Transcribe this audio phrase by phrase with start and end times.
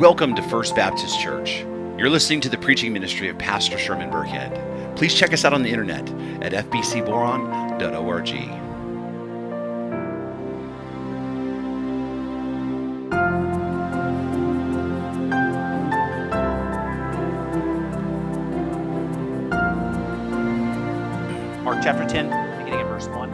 [0.00, 1.58] Welcome to First Baptist Church.
[1.98, 4.96] You're listening to the preaching ministry of Pastor Sherman Burkhead.
[4.96, 6.08] Please check us out on the internet
[6.42, 8.34] at fbcboron.org.
[21.62, 23.30] Mark chapter 10, beginning at verse 1.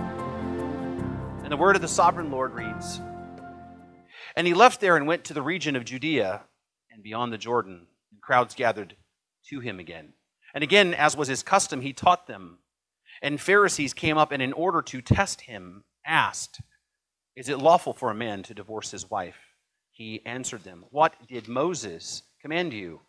[1.44, 3.00] And the word of the sovereign Lord reads
[4.34, 6.42] And he left there and went to the region of Judea
[6.96, 8.96] and beyond the Jordan, and crowds gathered
[9.50, 10.14] to him again.
[10.54, 12.58] And again, as was his custom, he taught them.
[13.22, 16.60] And Pharisees came up and, in order to test him, asked,
[17.36, 19.36] Is it lawful for a man to divorce his wife?
[19.92, 23.00] He answered them, What did Moses command you?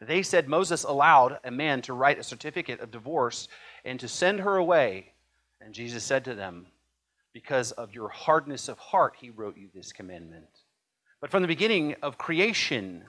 [0.00, 3.48] They said Moses allowed a man to write a certificate of divorce
[3.84, 5.12] and to send her away.
[5.60, 6.66] And Jesus said to them,
[7.32, 10.48] Because of your hardness of heart, he wrote you this commandment.
[11.20, 13.04] But from the beginning of creation,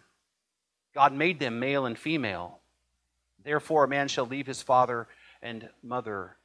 [0.96, 2.60] God made them male and female.
[3.44, 5.08] Therefore, a man shall leave his father
[5.42, 6.38] and mother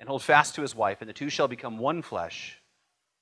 [0.00, 2.58] and hold fast to his wife, and the two shall become one flesh.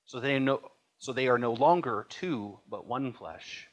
[0.05, 3.67] So they, no, so they are no longer two, but one flesh.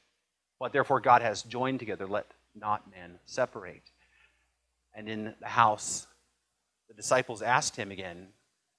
[0.58, 3.90] What therefore God has joined together, let not man separate.
[4.94, 6.06] And in the house,
[6.88, 8.28] the disciples asked him again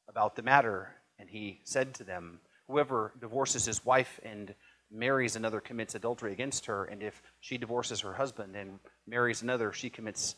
[0.09, 4.53] about the matter, and he said to them, Whoever divorces his wife and
[4.91, 9.71] marries another commits adultery against her, and if she divorces her husband and marries another,
[9.71, 10.35] she commits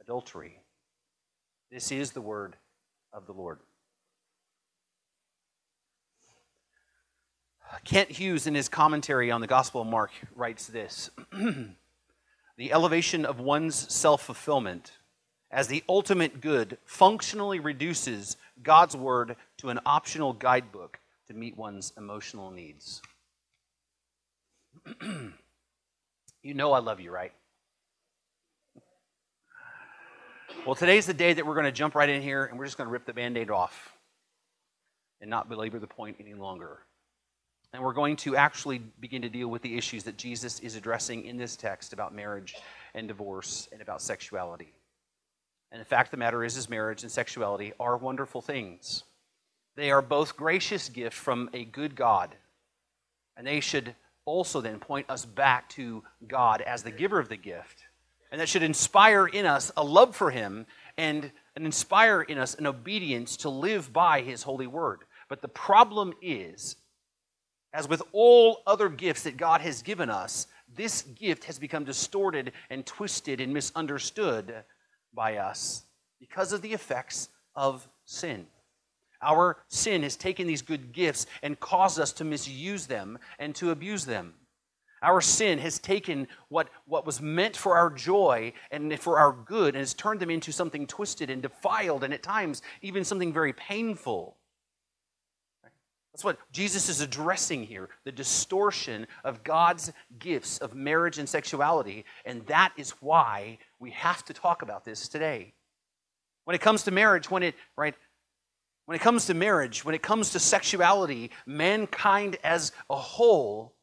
[0.00, 0.60] adultery.
[1.70, 2.56] This is the word
[3.12, 3.58] of the Lord.
[7.84, 11.10] Kent Hughes, in his commentary on the Gospel of Mark, writes this
[12.56, 14.92] The elevation of one's self fulfillment
[15.50, 21.92] as the ultimate good functionally reduces God's word to an optional guidebook to meet one's
[21.96, 23.00] emotional needs.
[26.42, 27.32] you know I love you, right?
[30.66, 32.76] Well, today's the day that we're going to jump right in here and we're just
[32.76, 33.92] going to rip the band aid off
[35.20, 36.78] and not belabor the point any longer.
[37.72, 41.24] And we're going to actually begin to deal with the issues that Jesus is addressing
[41.24, 42.54] in this text about marriage
[42.94, 44.72] and divorce and about sexuality.
[45.70, 49.04] And the fact of the matter is, is marriage and sexuality are wonderful things.
[49.76, 52.34] They are both gracious gifts from a good God,
[53.36, 53.94] and they should
[54.28, 57.84] also then point us back to God as the giver of the gift.
[58.30, 60.66] And that should inspire in us a love for Him
[60.96, 65.00] and, inspire in us an obedience to live by His holy word.
[65.28, 66.76] But the problem is,
[67.72, 72.52] as with all other gifts that God has given us, this gift has become distorted
[72.70, 74.54] and twisted and misunderstood
[75.12, 75.84] by us
[76.20, 78.46] because of the effects of sin.
[79.20, 83.70] Our sin has taken these good gifts and caused us to misuse them and to
[83.70, 84.34] abuse them.
[85.02, 89.74] Our sin has taken what, what was meant for our joy and for our good
[89.74, 93.52] and has turned them into something twisted and defiled and at times even something very
[93.52, 94.36] painful.
[96.12, 102.04] That's what Jesus is addressing here the distortion of God's gifts of marriage and sexuality.
[102.24, 105.54] And that is why we have to talk about this today.
[106.44, 107.94] When it comes to marriage, when it, right,
[108.88, 113.74] when it comes to marriage, when it comes to sexuality, mankind as a whole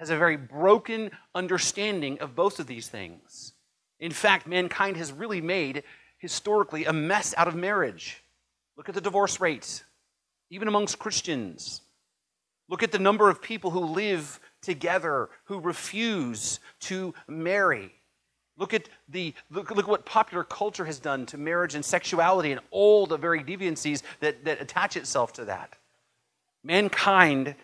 [0.00, 3.52] has a very broken understanding of both of these things.
[4.00, 5.84] In fact, mankind has really made
[6.18, 8.24] historically a mess out of marriage.
[8.76, 9.84] Look at the divorce rates,
[10.50, 11.82] even amongst Christians.
[12.68, 17.92] Look at the number of people who live together who refuse to marry.
[18.58, 22.60] Look at the look, look what popular culture has done to marriage and sexuality and
[22.70, 25.74] all the very deviancies that, that attach itself to that.
[26.64, 27.54] Mankind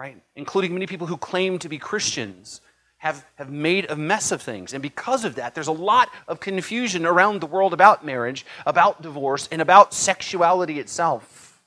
[0.00, 0.16] right?
[0.36, 2.60] Including many people who claim to be Christians,
[2.98, 4.72] have, have made a mess of things.
[4.72, 9.02] And because of that, there's a lot of confusion around the world about marriage, about
[9.02, 11.60] divorce, and about sexuality itself.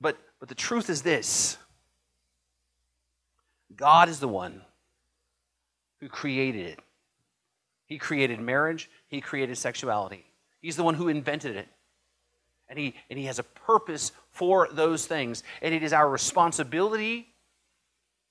[0.00, 1.58] But, but the truth is this
[3.76, 4.62] God is the one
[6.00, 6.78] who created it.
[7.88, 10.24] He created marriage, He created sexuality.
[10.60, 11.68] He's the one who invented it.
[12.68, 15.42] And he, and he has a purpose for those things.
[15.62, 17.28] And it is our responsibility,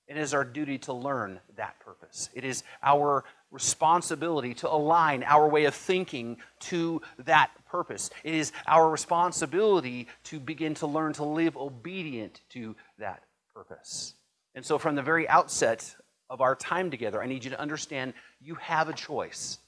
[0.06, 2.30] it is our duty to learn that purpose.
[2.32, 8.10] It is our responsibility to align our way of thinking to that purpose.
[8.24, 13.24] It is our responsibility to begin to learn to live obedient to that
[13.54, 14.14] purpose.
[14.54, 15.94] And so, from the very outset
[16.30, 19.58] of our time together, I need you to understand you have a choice.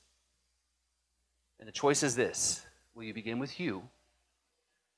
[1.58, 2.64] And the choice is this
[2.94, 3.82] Will you begin with you?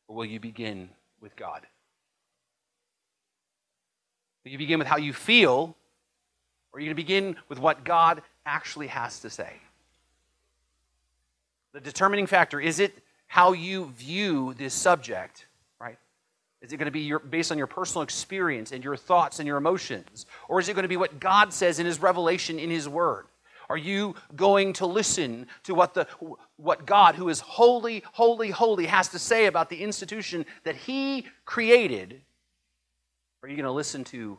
[0.09, 1.67] Or will you begin with God?
[4.45, 5.77] Will you begin with how you feel?
[6.73, 9.53] Or are you going to begin with what God actually has to say?
[11.73, 12.93] The determining factor is it
[13.27, 15.47] how you view this subject?
[16.63, 19.47] Is it going to be your, based on your personal experience and your thoughts and
[19.47, 20.27] your emotions?
[20.49, 23.27] Or is it going to be what God says in His revelation in His Word?
[23.69, 26.07] Are you going to listen to what, the,
[26.57, 31.27] what God, who is holy, holy, holy, has to say about the institution that He
[31.45, 32.21] created?
[33.43, 34.39] Or are you going to listen to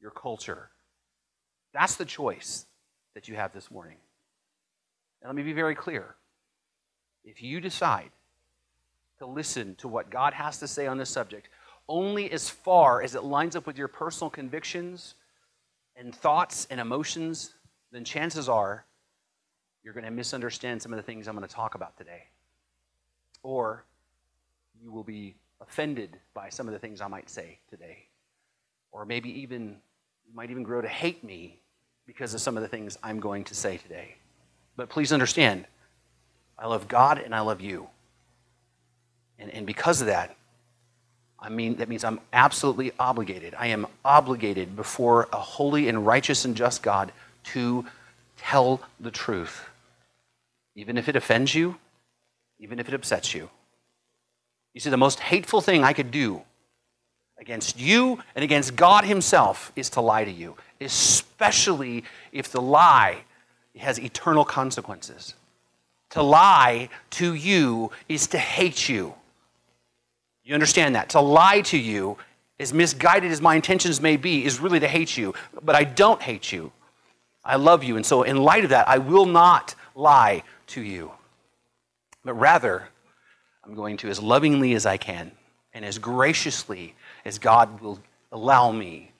[0.00, 0.68] your culture?
[1.72, 2.66] That's the choice
[3.14, 3.96] that you have this morning.
[5.22, 6.14] And let me be very clear.
[7.24, 8.10] If you decide
[9.18, 11.48] to listen to what God has to say on this subject,
[11.88, 15.14] only as far as it lines up with your personal convictions
[15.96, 17.54] and thoughts and emotions,
[17.92, 18.84] then chances are
[19.82, 22.24] you're going to misunderstand some of the things I'm going to talk about today.
[23.42, 23.84] Or
[24.82, 28.06] you will be offended by some of the things I might say today.
[28.92, 29.76] Or maybe even
[30.26, 31.60] you might even grow to hate me
[32.06, 34.16] because of some of the things I'm going to say today.
[34.76, 35.66] But please understand,
[36.58, 37.88] I love God and I love you.
[39.38, 40.36] And, and because of that,
[41.44, 43.54] I mean, that means I'm absolutely obligated.
[43.58, 47.12] I am obligated before a holy and righteous and just God
[47.52, 47.84] to
[48.38, 49.66] tell the truth,
[50.74, 51.76] even if it offends you,
[52.58, 53.50] even if it upsets you.
[54.72, 56.42] You see, the most hateful thing I could do
[57.38, 63.18] against you and against God Himself is to lie to you, especially if the lie
[63.76, 65.34] has eternal consequences.
[66.10, 69.14] To lie to you is to hate you.
[70.44, 71.10] You understand that?
[71.10, 72.18] To lie to you,
[72.60, 75.34] as misguided as my intentions may be, is really to hate you.
[75.62, 76.70] But I don't hate you.
[77.44, 77.96] I love you.
[77.96, 81.12] And so, in light of that, I will not lie to you.
[82.24, 82.88] But rather,
[83.64, 85.32] I'm going to, as lovingly as I can
[85.72, 86.94] and as graciously
[87.24, 87.98] as God will
[88.30, 89.10] allow me,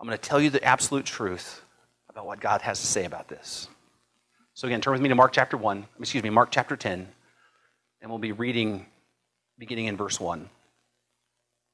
[0.00, 1.62] I'm going to tell you the absolute truth
[2.08, 3.68] about what God has to say about this.
[4.54, 7.08] So, again, turn with me to Mark chapter 1, excuse me, Mark chapter 10,
[8.02, 8.86] and we'll be reading
[9.62, 10.48] beginning in verse 1.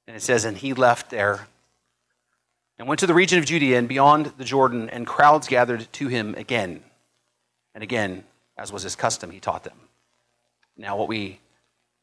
[0.08, 1.46] And it says, And he left there
[2.78, 6.08] and went to the region of Judea and beyond the Jordan, and crowds gathered to
[6.08, 6.82] him again.
[7.74, 8.24] And again,
[8.58, 9.78] as was his custom, he taught them.
[10.76, 11.40] Now, what we,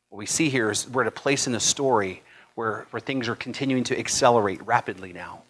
[0.10, 2.24] what we see here is we're at a place in the story
[2.56, 5.44] where, where things are continuing to accelerate rapidly now.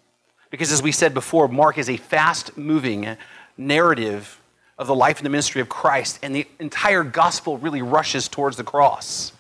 [0.50, 3.16] Because as we said before, Mark is a fast moving
[3.58, 4.42] narrative
[4.78, 8.58] of the life and the ministry of Christ, and the entire gospel really rushes towards
[8.58, 9.32] the cross.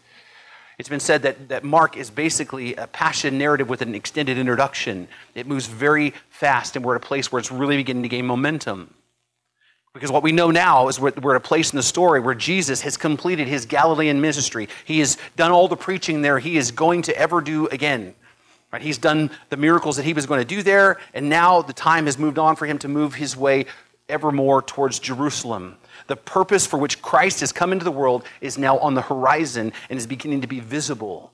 [0.77, 5.07] It's been said that, that Mark is basically a passion narrative with an extended introduction.
[5.33, 8.25] It moves very fast, and we're at a place where it's really beginning to gain
[8.25, 8.93] momentum.
[9.93, 12.35] Because what we know now is we're, we're at a place in the story where
[12.35, 14.67] Jesus has completed his Galilean ministry.
[14.83, 18.13] He has done all the preaching there he is going to ever do again.
[18.73, 18.81] Right?
[18.81, 22.07] He's done the miracles that he was going to do there, and now the time
[22.07, 23.67] has moved on for him to move his way
[24.09, 25.77] ever more towards Jerusalem.
[26.07, 29.73] The purpose for which Christ has come into the world is now on the horizon
[29.89, 31.31] and is beginning to be visible.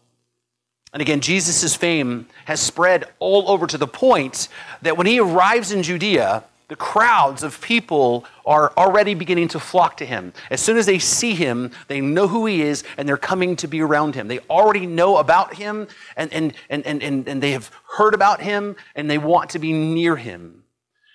[0.94, 4.50] And again, Jesus' fame has spread all over to the point
[4.82, 9.98] that when he arrives in Judea, the crowds of people are already beginning to flock
[9.98, 10.32] to him.
[10.50, 13.68] As soon as they see him, they know who he is and they're coming to
[13.68, 14.30] be around him.
[14.30, 18.78] They already know about him and, and, and, and, and, they have heard about him
[18.96, 20.63] and they want to be near him.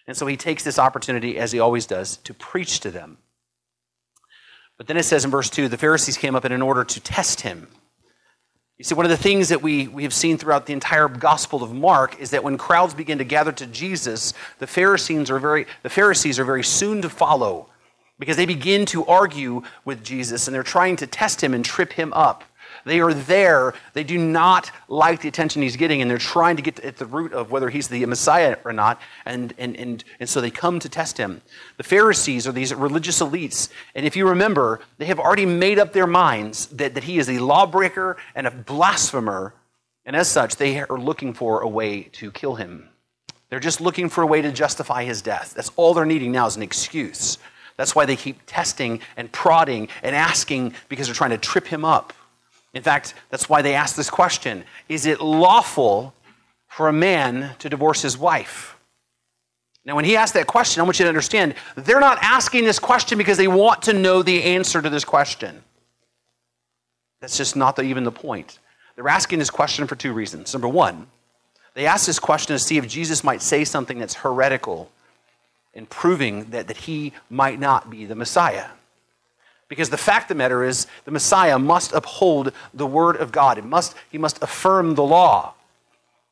[0.07, 3.17] And so he takes this opportunity, as he always does, to preach to them.
[4.77, 7.43] But then it says in verse 2 the Pharisees came up in order to test
[7.43, 7.69] him.
[8.79, 11.63] You see, one of the things that we, we have seen throughout the entire Gospel
[11.63, 15.67] of Mark is that when crowds begin to gather to Jesus, the Pharisees are very,
[15.83, 17.71] the Pharisees are very soon to follow
[18.19, 21.95] because they begin to argue with Jesus and they're trying to test him and trip
[21.95, 22.45] him up.
[22.87, 23.75] They are there.
[23.95, 27.05] They do not like the attention he's getting, and they're trying to get at the
[27.05, 29.01] root of whether he's the Messiah or not.
[29.25, 31.43] And, and, and, and so they come to test him.
[31.79, 33.71] The Pharisees are these religious elites.
[33.97, 37.29] And if you remember, they have already made up their minds that, that he is
[37.29, 39.53] a lawbreaker and a blasphemer.
[40.05, 42.89] And as such, they are looking for a way to kill him.
[43.51, 45.55] They're just looking for a way to justify his death.
[45.55, 47.39] That's all they're needing now is an excuse.
[47.77, 51.85] That's why they keep testing and prodding and asking because they're trying to trip him
[51.85, 52.13] up.
[52.77, 56.13] In fact, that's why they ask this question Is it lawful
[56.69, 58.77] for a man to divorce his wife?
[59.87, 62.79] Now, when he asked that question, I want you to understand they're not asking this
[62.79, 65.63] question because they want to know the answer to this question.
[67.21, 68.59] That's just not the, even the point.
[68.95, 70.53] They're asking this question for two reasons.
[70.53, 71.07] Number one,
[71.73, 74.91] they ask this question to see if Jesus might say something that's heretical
[75.73, 78.67] in proving that, that he might not be the Messiah.
[79.69, 83.59] Because the fact of the matter is, the Messiah must uphold the word of God.
[83.59, 85.55] It must, he must affirm the law.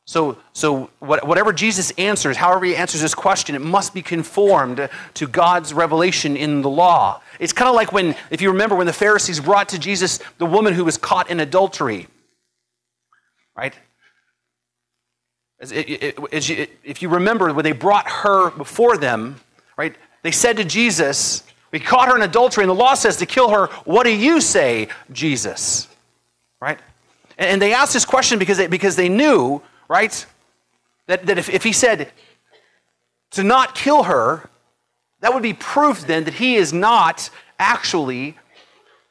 [0.05, 4.87] So, so what, whatever Jesus answers, however he answers this question, it must be conformed
[5.15, 7.21] to God's revelation in the law.
[7.39, 10.45] It's kind of like when, if you remember, when the Pharisees brought to Jesus the
[10.45, 12.07] woman who was caught in adultery,
[13.57, 13.73] right?
[15.59, 19.37] As, as you, if you remember, when they brought her before them,
[19.75, 21.43] right, they said to Jesus,
[21.75, 23.65] We caught her in adultery, and the law says to kill her.
[23.83, 25.89] What do you say, Jesus?
[26.61, 26.79] Right?
[27.37, 30.25] And they asked this question because they, because they knew, right,
[31.07, 32.13] that, that if, if he said
[33.31, 34.49] to not kill her,
[35.19, 37.29] that would be proof then that he is not
[37.59, 38.37] actually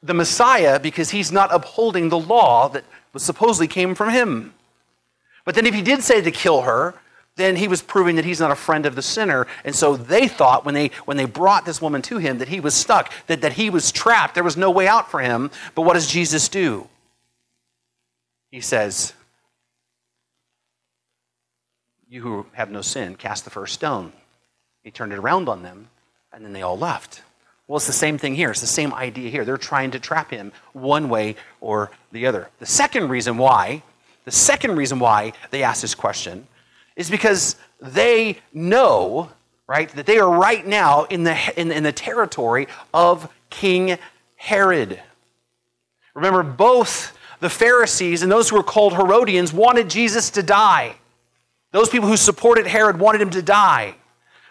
[0.03, 4.55] the Messiah because he's not upholding the law that was supposedly came from him.
[5.45, 6.95] But then if he did say to kill her,
[7.37, 9.47] then he was proving that he's not a friend of the sinner.
[9.65, 12.61] And so they thought when they, when they brought this woman to him that he
[12.61, 14.35] was stuck, that, that he was trapped.
[14.35, 15.51] There was no way out for him.
[15.75, 16.89] But what does Jesus do?
[18.51, 19.15] He says,
[22.09, 24.13] You who have no sin, cast the first stone.
[24.85, 25.89] He turned it around on them,
[26.33, 27.23] and then they all left.
[27.67, 28.51] Well, it's the same thing here.
[28.51, 29.45] It's the same idea here.
[29.45, 32.49] They're trying to trap him one way or the other.
[32.61, 33.83] The second reason why
[34.25, 36.47] the second reason why they ask this question
[36.97, 39.31] is because they know,
[39.67, 43.99] right, that they are right now in the, in, in the territory of King
[44.37, 45.01] Herod.
[46.15, 50.97] Remember, both the Pharisees and those who were called Herodians wanted Jesus to die.
[51.73, 53.97] Those people who supported Herod wanted him to die,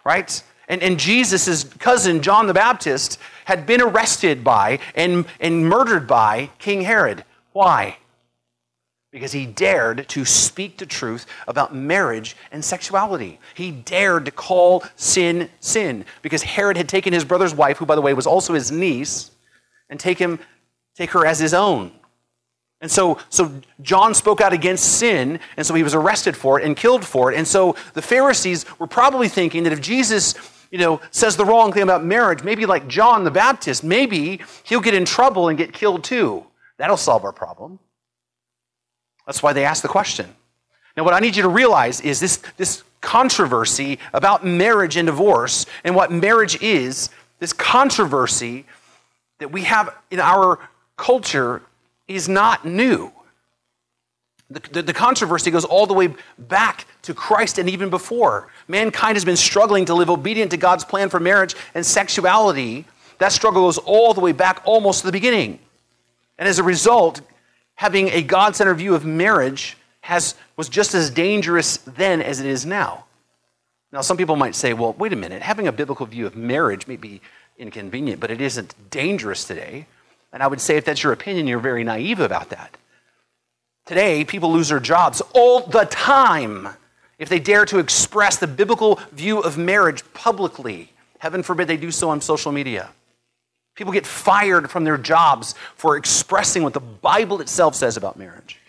[0.03, 0.43] right?
[0.67, 6.49] And, and Jesus' cousin, John the Baptist, had been arrested by and, and murdered by
[6.59, 7.23] King Herod.
[7.53, 7.97] Why?
[9.13, 13.39] Because he dared to speak the truth about marriage and sexuality.
[13.53, 17.95] He dared to call sin sin because Herod had taken his brother's wife, who by
[17.95, 19.29] the way was also his niece,
[19.89, 20.39] and take him
[20.95, 21.91] take her as his own.
[22.81, 23.51] And so, so
[23.81, 27.31] John spoke out against sin, and so he was arrested for it and killed for
[27.31, 27.37] it.
[27.37, 30.35] And so the Pharisees were probably thinking that if Jesus,
[30.69, 34.81] you know, says the wrong thing about marriage, maybe like John the Baptist, maybe he'll
[34.81, 36.45] get in trouble and get killed too.
[36.77, 37.79] That'll solve our problem.
[39.25, 40.33] That's why they asked the question.
[40.95, 45.65] Now, what I need you to realize is this, this controversy about marriage and divorce
[45.83, 48.65] and what marriage is, this controversy
[49.39, 50.59] that we have in our
[50.97, 51.61] culture
[52.07, 53.11] is not new.
[54.49, 58.49] The, the, the, controversy goes all the way back to Christ and even before.
[58.67, 62.85] Mankind has been struggling to live obedient to God's plan for marriage and sexuality.
[63.17, 65.59] That struggle goes all the way back almost to the beginning.
[66.37, 67.21] And as a result,
[67.75, 72.45] having a God centered view of marriage has, was just as dangerous then as it
[72.45, 73.05] is now.
[73.91, 76.87] Now, some people might say, well, wait a minute, having a biblical view of marriage
[76.87, 77.21] may be
[77.57, 79.85] inconvenient, but it isn't dangerous today.
[80.31, 82.75] And I would say, if that's your opinion, you're very naive about that.
[83.85, 86.69] Today, people lose their jobs all the time
[87.19, 90.91] if they dare to express the biblical view of marriage publicly.
[91.19, 92.89] Heaven forbid they do so on social media.
[93.75, 98.59] People get fired from their jobs for expressing what the Bible itself says about marriage.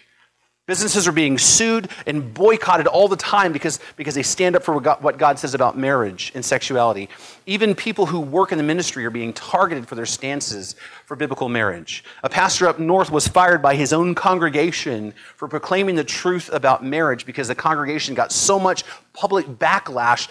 [0.66, 4.78] Businesses are being sued and boycotted all the time because, because they stand up for
[4.78, 7.10] what God, says about marriage and sexuality.
[7.44, 11.50] Even people who work in the ministry are being targeted for their stances for biblical
[11.50, 12.02] marriage.
[12.22, 16.82] A pastor up north was fired by his own congregation for proclaiming the truth about
[16.82, 20.30] marriage because the congregation got so much public backlash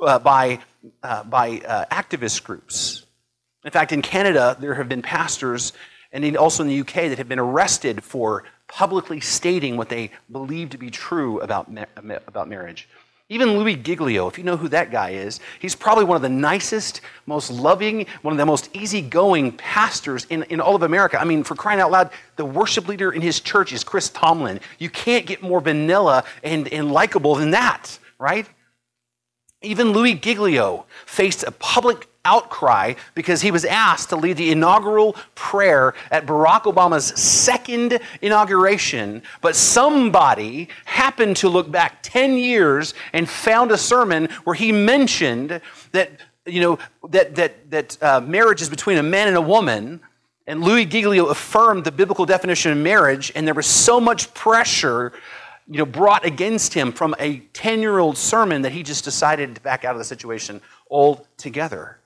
[0.00, 0.60] uh, by,
[1.02, 3.03] uh, by uh, activist groups.
[3.64, 5.72] In fact, in Canada, there have been pastors,
[6.12, 10.70] and also in the UK, that have been arrested for publicly stating what they believe
[10.70, 11.70] to be true about,
[12.26, 12.88] about marriage.
[13.30, 16.28] Even Louis Giglio, if you know who that guy is, he's probably one of the
[16.28, 21.18] nicest, most loving, one of the most easygoing pastors in, in all of America.
[21.18, 24.60] I mean, for crying out loud, the worship leader in his church is Chris Tomlin.
[24.78, 28.46] You can't get more vanilla and, and likable than that, right?
[29.62, 35.14] Even Louis Giglio faced a public outcry because he was asked to lead the inaugural
[35.34, 43.28] prayer at Barack Obama's second inauguration, but somebody happened to look back 10 years and
[43.28, 45.60] found a sermon where he mentioned
[45.92, 46.10] that
[46.46, 46.78] you know
[47.08, 50.00] that that that uh, marriage is between a man and a woman.
[50.46, 55.12] And Louis Giglio affirmed the biblical definition of marriage and there was so much pressure
[55.66, 59.84] you know brought against him from a 10-year-old sermon that he just decided to back
[59.84, 61.98] out of the situation altogether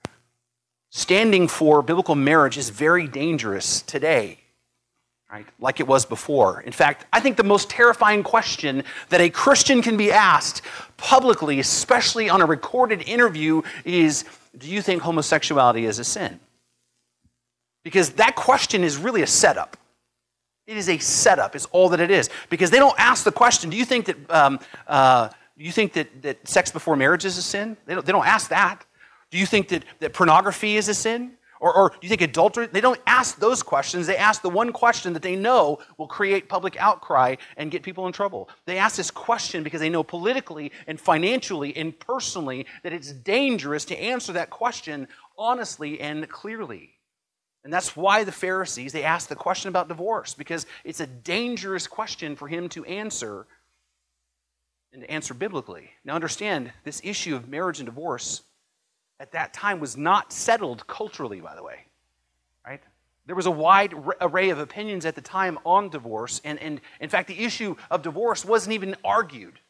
[0.90, 4.38] standing for biblical marriage is very dangerous today,
[5.30, 5.46] right?
[5.60, 6.60] Like it was before.
[6.62, 10.62] In fact, I think the most terrifying question that a Christian can be asked
[10.96, 14.24] publicly, especially on a recorded interview, is
[14.56, 16.40] Do you think homosexuality is a sin?
[17.84, 19.76] Because that question is really a setup.
[20.66, 22.28] It is a setup, is all that it is.
[22.50, 26.22] Because they don't ask the question, do you think that, um, uh, you think that,
[26.22, 27.76] that sex before marriage is a sin?
[27.86, 28.84] They don't, they don't ask that.
[29.30, 31.32] Do you think that, that pornography is a sin?
[31.60, 32.66] Or, or do you think adultery?
[32.66, 34.06] They don't ask those questions.
[34.06, 38.06] They ask the one question that they know will create public outcry and get people
[38.06, 38.48] in trouble.
[38.64, 43.84] They ask this question because they know politically and financially and personally that it's dangerous
[43.86, 46.90] to answer that question honestly and clearly.
[47.64, 51.86] And that's why the Pharisees, they asked the question about divorce, because it's a dangerous
[51.86, 53.46] question for him to answer
[54.92, 55.90] and to answer biblically.
[56.04, 58.42] Now, understand, this issue of marriage and divorce
[59.20, 61.86] at that time was not settled culturally, by the way.
[62.66, 62.82] Right?
[63.26, 67.08] There was a wide array of opinions at the time on divorce, and, and in
[67.08, 69.60] fact, the issue of divorce wasn't even argued.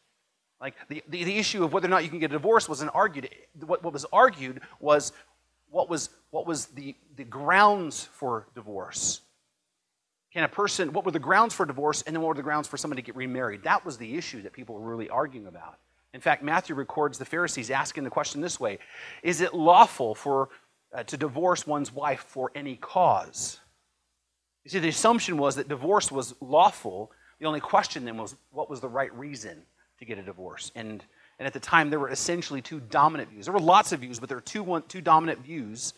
[0.61, 2.91] Like the, the, the issue of whether or not you can get a divorce wasn't
[2.93, 3.29] argued.
[3.65, 5.13] What, what was argued was
[5.69, 9.21] what was, what was the, the grounds for divorce.
[10.33, 12.67] Can a person, what were the grounds for divorce, and then what were the grounds
[12.67, 13.63] for somebody to get remarried?
[13.63, 15.79] That was the issue that people were really arguing about.
[16.13, 18.79] In fact, Matthew records the Pharisees asking the question this way
[19.23, 20.49] Is it lawful for,
[20.93, 23.59] uh, to divorce one's wife for any cause?
[24.63, 27.11] You see, the assumption was that divorce was lawful.
[27.39, 29.61] The only question then was what was the right reason
[29.99, 30.71] to get a divorce?
[30.75, 31.03] And
[31.39, 33.45] and at the time, there were essentially two dominant views.
[33.45, 35.93] There were lots of views, but there were two, one, two dominant views.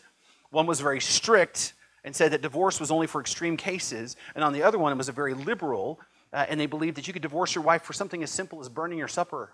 [0.50, 4.16] One was very strict and said that divorce was only for extreme cases.
[4.36, 5.98] And on the other one, it was a very liberal,
[6.32, 8.68] uh, and they believed that you could divorce your wife for something as simple as
[8.68, 9.50] burning your supper.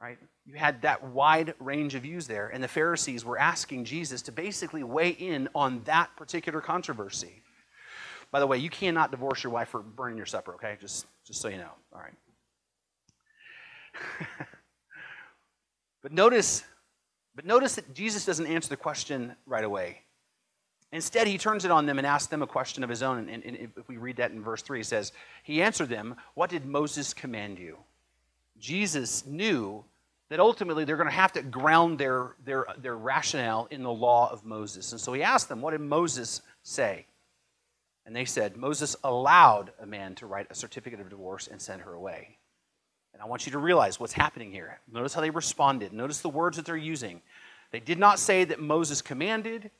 [0.00, 0.18] Right?
[0.44, 4.32] You had that wide range of views there, and the Pharisees were asking Jesus to
[4.32, 7.42] basically weigh in on that particular controversy.
[8.30, 10.76] By the way, you cannot divorce your wife for burning your supper, okay?
[10.80, 11.70] Just, just so you know.
[11.94, 12.12] All right.
[16.02, 16.62] but notice,
[17.34, 20.02] but notice that Jesus doesn't answer the question right away.
[20.92, 23.28] Instead, he turns it on them and asks them a question of his own.
[23.28, 26.50] And, and if we read that in verse 3, he says, He answered them, What
[26.50, 27.78] did Moses command you?
[28.58, 29.84] Jesus knew
[30.28, 34.30] that ultimately they're going to have to ground their, their, their rationale in the law
[34.30, 34.92] of Moses.
[34.92, 37.06] And so he asked them, What did Moses say?
[38.04, 41.82] And they said, Moses allowed a man to write a certificate of divorce and send
[41.82, 42.38] her away.
[43.12, 44.78] And I want you to realize what's happening here.
[44.92, 45.92] Notice how they responded.
[45.92, 47.20] Notice the words that they're using.
[47.72, 49.70] They did not say that Moses commanded,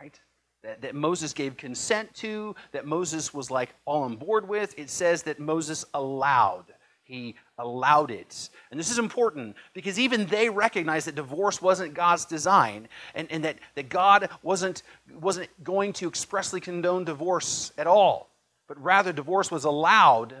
[0.00, 0.18] right?
[0.62, 4.78] That, that Moses gave consent to, that Moses was like all on board with.
[4.78, 6.66] It says that Moses allowed.
[7.04, 8.48] He allowed it.
[8.70, 13.44] And this is important because even they recognized that divorce wasn't God's design and, and
[13.44, 14.82] that, that God wasn't,
[15.20, 18.30] wasn't going to expressly condone divorce at all,
[18.66, 20.34] but rather divorce was allowed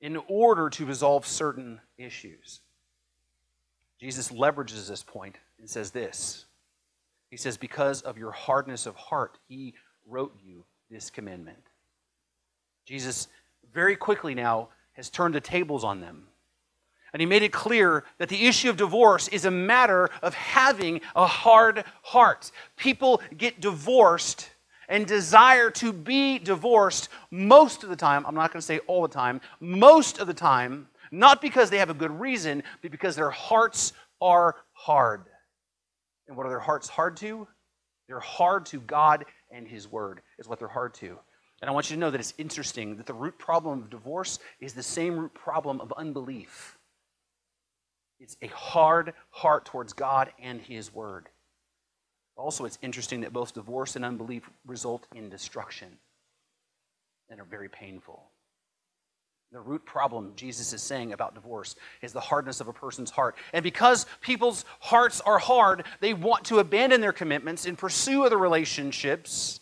[0.00, 2.60] in order to resolve certain issues.
[4.00, 6.44] Jesus leverages this point and says this
[7.30, 9.74] He says, Because of your hardness of heart, He
[10.06, 11.62] wrote you this commandment.
[12.84, 13.28] Jesus
[13.72, 16.26] very quickly now has turned the tables on them.
[17.12, 21.00] And he made it clear that the issue of divorce is a matter of having
[21.14, 22.50] a hard heart.
[22.76, 24.50] People get divorced
[24.88, 29.02] and desire to be divorced most of the time, I'm not going to say all
[29.02, 33.16] the time, most of the time, not because they have a good reason, but because
[33.16, 35.24] their hearts are hard.
[36.26, 37.46] And what are their hearts hard to?
[38.08, 41.18] They're hard to God and His Word, is what they're hard to.
[41.64, 44.38] And I want you to know that it's interesting that the root problem of divorce
[44.60, 46.76] is the same root problem of unbelief.
[48.20, 51.30] It's a hard heart towards God and His Word.
[52.36, 55.88] Also, it's interesting that both divorce and unbelief result in destruction
[57.30, 58.22] and are very painful.
[59.50, 63.36] The root problem Jesus is saying about divorce is the hardness of a person's heart.
[63.54, 68.36] And because people's hearts are hard, they want to abandon their commitments and pursue other
[68.36, 69.60] relationships.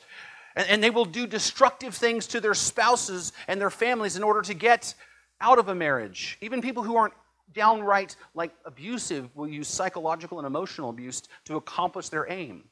[0.54, 4.54] And, they will do destructive things to their spouses and their families in order to
[4.54, 4.94] get
[5.40, 6.36] out of a marriage.
[6.40, 7.14] Even people who aren't
[7.52, 12.64] downright like abusive will use psychological and emotional abuse to accomplish their aim.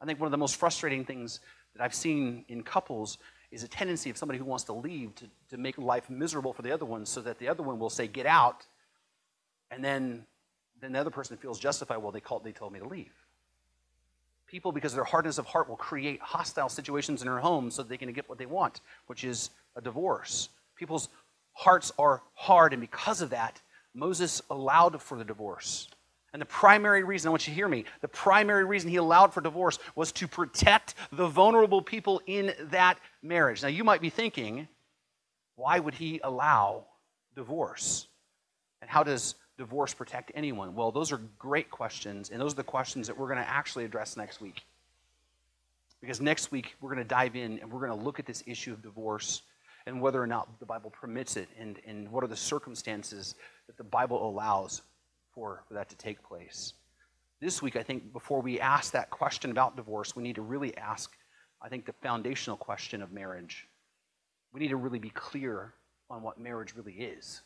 [0.00, 1.40] I think one of the most frustrating things
[1.74, 3.18] that I've seen in couples
[3.50, 6.62] is a tendency of somebody who wants to leave to, to make life miserable for
[6.62, 8.66] the other one so that the other one will say, get out,
[9.70, 10.26] and then,
[10.80, 13.12] then the other person feels justified, well, they, called, they told me to leave.
[14.46, 17.82] People, because of their hardness of heart, will create hostile situations in their home so
[17.82, 20.48] they can get what they want, which is a divorce.
[20.76, 21.08] People's
[21.52, 23.60] hearts are hard, and because of that,
[23.94, 25.88] Moses allowed for the divorce.
[26.32, 29.32] And the primary reason, I want you to hear me, the primary reason he allowed
[29.32, 33.62] for divorce was to protect the vulnerable people in that marriage.
[33.62, 34.68] Now, you might be thinking,
[35.54, 36.84] why would he allow
[37.34, 38.06] divorce?
[38.82, 40.74] And how does divorce protect anyone?
[40.74, 43.84] Well, those are great questions, and those are the questions that we're going to actually
[43.84, 44.62] address next week.
[46.00, 48.42] Because next week we're going to dive in and we're going to look at this
[48.46, 49.42] issue of divorce
[49.86, 53.34] and whether or not the Bible permits it and, and what are the circumstances
[53.66, 54.82] that the Bible allows
[55.32, 56.74] for, for that to take place.
[57.40, 60.76] This week, I think before we ask that question about divorce, we need to really
[60.76, 61.12] ask,
[61.62, 63.66] I think, the foundational question of marriage.
[64.52, 65.72] We need to really be clear
[66.08, 67.42] on what marriage really is.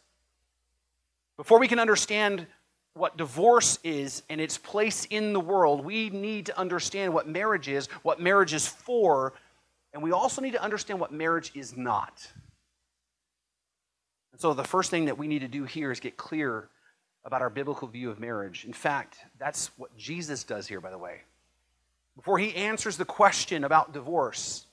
[1.40, 2.46] Before we can understand
[2.92, 7.66] what divorce is and its place in the world, we need to understand what marriage
[7.66, 9.32] is, what marriage is for,
[9.94, 12.28] and we also need to understand what marriage is not.
[14.32, 16.68] And so the first thing that we need to do here is get clear
[17.24, 18.66] about our biblical view of marriage.
[18.66, 21.22] In fact, that's what Jesus does here, by the way.
[22.16, 24.66] Before he answers the question about divorce,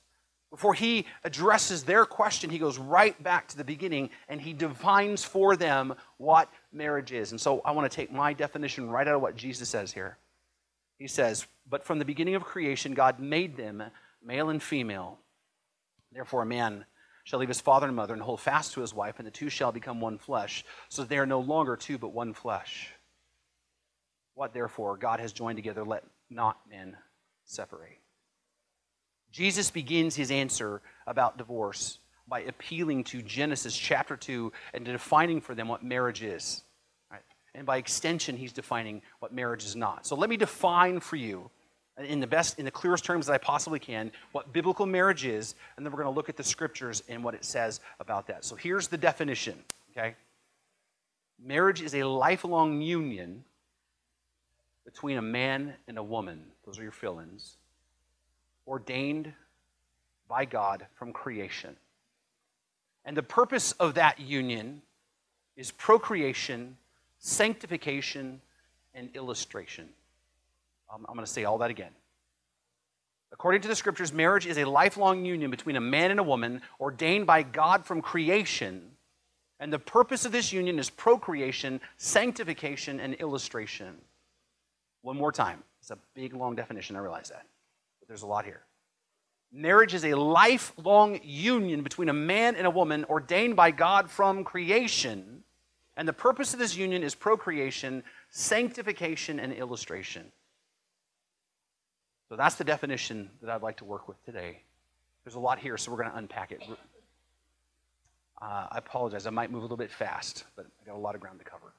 [0.49, 5.23] before he addresses their question, he goes right back to the beginning and he defines
[5.23, 7.31] for them what marriage is.
[7.31, 10.17] And so I want to take my definition right out of what Jesus says here.
[10.97, 13.83] He says, But from the beginning of creation, God made them
[14.23, 15.19] male and female.
[16.13, 16.85] Therefore, a man
[17.25, 19.49] shall leave his father and mother and hold fast to his wife, and the two
[19.49, 22.93] shall become one flesh, so that they are no longer two, but one flesh.
[24.33, 26.95] What therefore God has joined together, let not men
[27.43, 27.99] separate.
[29.31, 35.55] Jesus begins his answer about divorce by appealing to Genesis chapter 2 and defining for
[35.55, 36.63] them what marriage is.
[37.55, 40.05] And by extension, he's defining what marriage is not.
[40.05, 41.49] So let me define for you
[41.97, 45.55] in the best, in the clearest terms that I possibly can, what biblical marriage is,
[45.75, 48.45] and then we're going to look at the scriptures and what it says about that.
[48.45, 49.57] So here's the definition,
[49.91, 50.15] okay?
[51.43, 53.43] Marriage is a lifelong union
[54.85, 56.43] between a man and a woman.
[56.65, 57.57] Those are your fill ins.
[58.67, 59.33] Ordained
[60.27, 61.75] by God from creation.
[63.05, 64.81] And the purpose of that union
[65.55, 66.77] is procreation,
[67.19, 68.41] sanctification,
[68.93, 69.87] and illustration.
[70.93, 71.91] Um, I'm, I'm going to say all that again.
[73.31, 76.61] According to the scriptures, marriage is a lifelong union between a man and a woman
[76.79, 78.91] ordained by God from creation.
[79.59, 83.95] And the purpose of this union is procreation, sanctification, and illustration.
[85.01, 85.63] One more time.
[85.81, 86.95] It's a big, long definition.
[86.95, 87.45] I realize that.
[88.07, 88.61] There's a lot here.
[89.51, 94.43] Marriage is a lifelong union between a man and a woman ordained by God from
[94.43, 95.43] creation.
[95.95, 100.31] And the purpose of this union is procreation, sanctification, and illustration.
[102.29, 104.61] So that's the definition that I'd like to work with today.
[105.23, 106.61] There's a lot here, so we're going to unpack it.
[108.41, 109.25] Uh, I apologize.
[109.25, 111.45] I might move a little bit fast, but I got a lot of ground to
[111.45, 111.73] cover.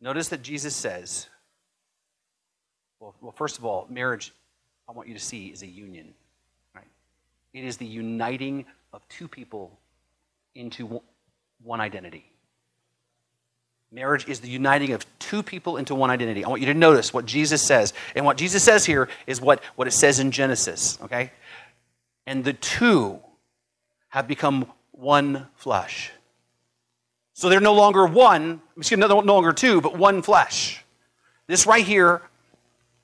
[0.00, 1.28] Notice that Jesus says,
[3.00, 4.32] well, well, first of all, marriage,
[4.88, 6.12] I want you to see, is a union.
[6.74, 6.86] Right?
[7.54, 9.78] It is the uniting of two people
[10.54, 11.00] into
[11.64, 12.26] one identity.
[13.92, 16.44] Marriage is the uniting of two people into one identity.
[16.44, 17.92] I want you to notice what Jesus says.
[18.14, 21.32] And what Jesus says here is what, what it says in Genesis, okay?
[22.26, 23.18] And the two
[24.10, 26.12] have become one flesh.
[27.32, 30.84] So they're no longer one, excuse me, no longer two, but one flesh.
[31.46, 32.22] This right here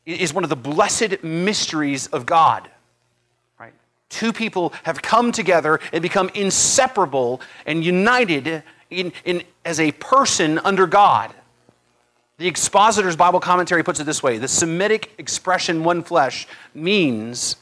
[0.07, 2.71] is one of the blessed mysteries of God.
[3.59, 3.75] Right?
[4.09, 10.59] Two people have come together and become inseparable and united in, in, as a person
[10.61, 11.35] under God.
[12.39, 17.57] The Expositor's Bible commentary puts it this way the Semitic expression one flesh means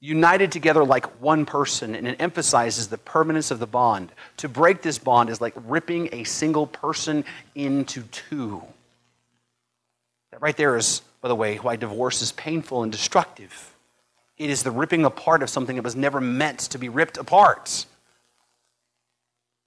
[0.00, 4.10] united together like one person, and it emphasizes the permanence of the bond.
[4.38, 8.62] To break this bond is like ripping a single person into two.
[10.32, 13.74] That right there is, by the way, why divorce is painful and destructive.
[14.36, 17.86] It is the ripping apart of something that was never meant to be ripped apart.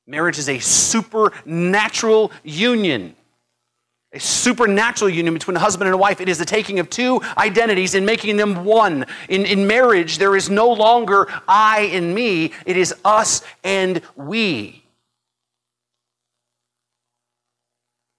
[0.05, 3.15] Marriage is a supernatural union.
[4.11, 6.19] A supernatural union between a husband and a wife.
[6.19, 9.05] It is the taking of two identities and making them one.
[9.29, 14.83] In, in marriage, there is no longer I and me, it is us and we.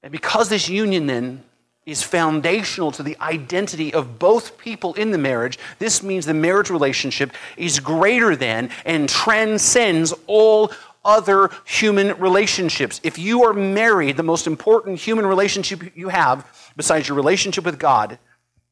[0.02, 1.44] And because this union then
[1.86, 6.68] is foundational to the identity of both people in the marriage, this means the marriage
[6.68, 10.72] relationship is greater than and transcends all
[11.04, 13.00] other human relationships.
[13.04, 16.44] If you are married, the most important human relationship you have,
[16.76, 18.18] besides your relationship with God,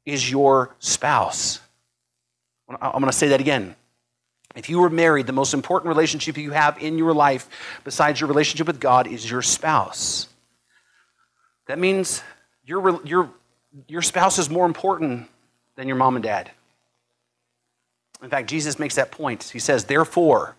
[0.05, 1.61] is your spouse.
[2.69, 3.77] I'm going to say that again.
[4.57, 7.49] If you are married, the most important relationship you have in your life,
[7.85, 10.29] besides your relationship with God, is your spouse.
[11.67, 12.23] That means
[12.67, 13.31] your, your,
[13.89, 15.29] your spouse is more important
[15.77, 16.51] than your mom and dad.
[18.23, 19.43] In fact, Jesus makes that point.
[19.45, 20.57] He says, Therefore,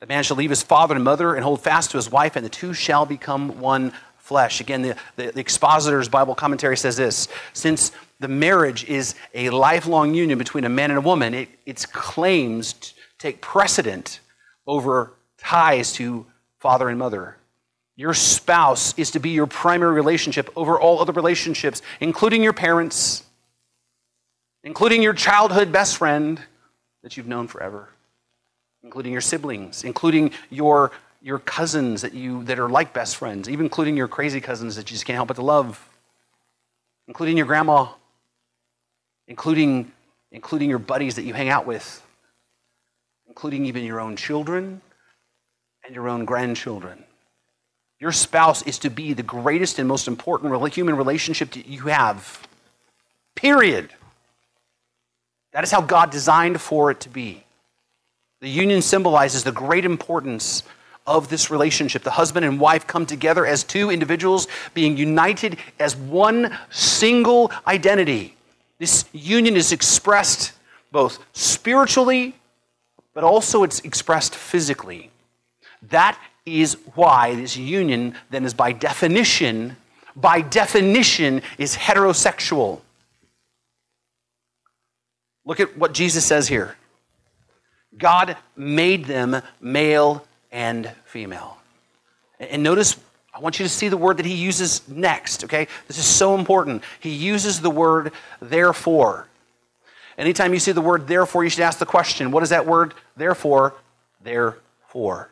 [0.00, 2.44] a man shall leave his father and mother and hold fast to his wife, and
[2.44, 4.60] the two shall become one flesh.
[4.60, 10.14] Again, the, the, the, expositor's Bible commentary says this since the marriage is a lifelong
[10.14, 14.20] union between a man and a woman, it, its claims take precedent
[14.66, 16.24] over ties to
[16.58, 17.36] father and mother.
[17.96, 23.22] Your spouse is to be your primary relationship over all other relationships, including your parents,
[24.64, 26.40] including your childhood best friend
[27.02, 27.88] that you've known forever,
[28.82, 33.66] including your siblings, including your, your cousins that, you, that are like best friends, even
[33.66, 35.86] including your crazy cousins that you just can't help but to love,
[37.08, 37.86] including your grandma,
[39.28, 39.92] including,
[40.30, 42.02] including your buddies that you hang out with,
[43.28, 44.80] including even your own children
[45.84, 47.04] and your own grandchildren.
[48.02, 52.48] Your spouse is to be the greatest and most important human relationship that you have.
[53.36, 53.90] Period.
[55.52, 57.44] That is how God designed for it to be.
[58.40, 60.64] The union symbolizes the great importance
[61.06, 62.02] of this relationship.
[62.02, 68.34] The husband and wife come together as two individuals being united as one single identity.
[68.80, 70.54] This union is expressed
[70.90, 72.34] both spiritually,
[73.14, 75.12] but also it's expressed physically.
[75.82, 79.76] That is why this union then is by definition,
[80.16, 82.80] by definition, is heterosexual.
[85.44, 86.76] Look at what Jesus says here
[87.96, 91.58] God made them male and female.
[92.38, 92.96] And notice,
[93.32, 95.68] I want you to see the word that he uses next, okay?
[95.86, 96.82] This is so important.
[97.00, 99.28] He uses the word therefore.
[100.18, 102.94] Anytime you see the word therefore, you should ask the question what is that word?
[103.16, 103.74] Therefore,
[104.22, 105.28] therefore.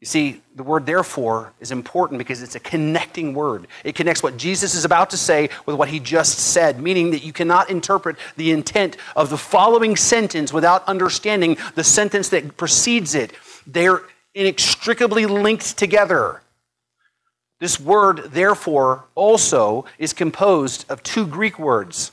[0.00, 3.66] You see, the word therefore is important because it's a connecting word.
[3.82, 7.24] It connects what Jesus is about to say with what he just said, meaning that
[7.24, 13.16] you cannot interpret the intent of the following sentence without understanding the sentence that precedes
[13.16, 13.32] it.
[13.66, 14.02] They're
[14.34, 16.42] inextricably linked together.
[17.58, 22.12] This word, therefore, also is composed of two Greek words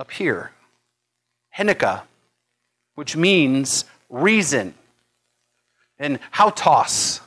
[0.00, 0.50] up here
[1.56, 2.02] Henocha,
[2.96, 4.74] which means reason
[5.98, 7.20] and hautos,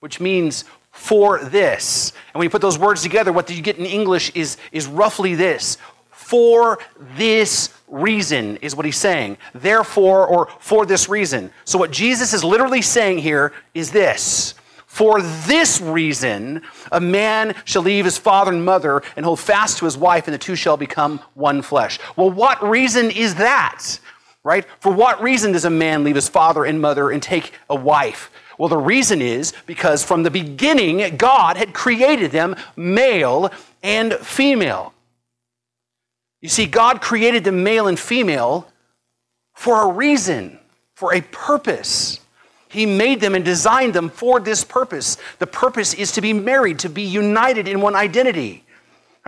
[0.00, 2.12] which means for this.
[2.32, 5.34] And when you put those words together, what you get in English is, is roughly
[5.34, 5.78] this
[6.30, 6.78] for
[7.16, 9.36] this reason, is what he's saying.
[9.52, 11.50] Therefore, or for this reason.
[11.64, 14.54] So, what Jesus is literally saying here is this.
[14.86, 19.86] For this reason, a man shall leave his father and mother and hold fast to
[19.86, 21.98] his wife, and the two shall become one flesh.
[22.14, 23.86] Well, what reason is that?
[24.42, 24.64] Right?
[24.80, 28.30] For what reason does a man leave his father and mother and take a wife?
[28.58, 33.50] Well, the reason is because from the beginning, God had created them male
[33.82, 34.92] and female.
[36.40, 38.68] You see, God created them male and female
[39.54, 40.58] for a reason,
[40.94, 42.20] for a purpose.
[42.68, 45.16] He made them and designed them for this purpose.
[45.38, 48.64] The purpose is to be married, to be united in one identity.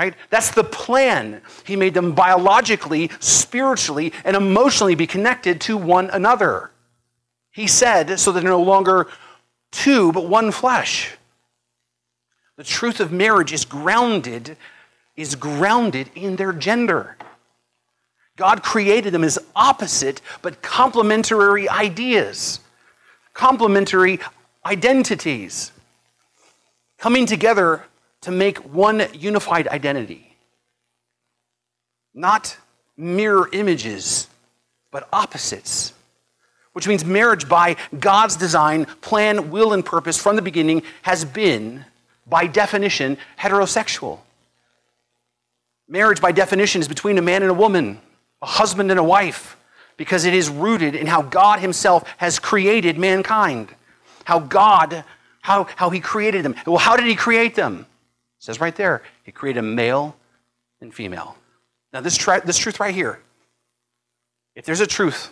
[0.02, 0.14] Right?
[0.30, 1.42] That's the plan.
[1.64, 6.72] He made them biologically, spiritually, and emotionally be connected to one another.
[7.52, 9.06] He said, so they're no longer
[9.70, 11.12] two, but one flesh.
[12.56, 14.56] The truth of marriage is grounded,
[15.14, 17.16] is grounded in their gender.
[18.34, 22.58] God created them as opposite but complementary ideas,
[23.34, 24.18] complementary
[24.66, 25.70] identities,
[26.98, 27.84] coming together
[28.22, 30.36] to make one unified identity.
[32.14, 32.56] Not
[32.96, 34.28] mirror images,
[34.90, 35.92] but opposites.
[36.72, 41.84] Which means marriage, by God's design, plan, will, and purpose from the beginning, has been,
[42.26, 44.20] by definition, heterosexual.
[45.88, 48.00] Marriage, by definition, is between a man and a woman,
[48.40, 49.56] a husband and a wife,
[49.96, 53.68] because it is rooted in how God Himself has created mankind.
[54.24, 55.04] How God,
[55.42, 56.54] how, how He created them.
[56.66, 57.86] Well, how did He create them?
[58.42, 60.16] It says right there, he created a male
[60.80, 61.36] and female.
[61.92, 63.20] Now, this, tri- this truth right here,
[64.56, 65.30] if there's a truth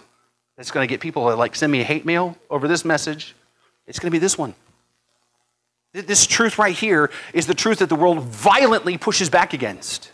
[0.56, 3.34] that's going to get people to like send me hate mail over this message,
[3.88, 4.54] it's going to be this one.
[5.92, 10.12] This truth right here is the truth that the world violently pushes back against.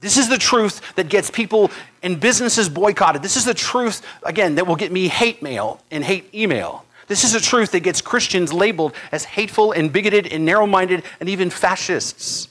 [0.00, 1.70] This is the truth that gets people
[2.02, 3.22] and businesses boycotted.
[3.22, 6.84] This is the truth, again, that will get me hate mail and hate email.
[7.10, 11.02] This is a truth that gets Christians labeled as hateful and bigoted and narrow minded
[11.18, 12.46] and even fascists.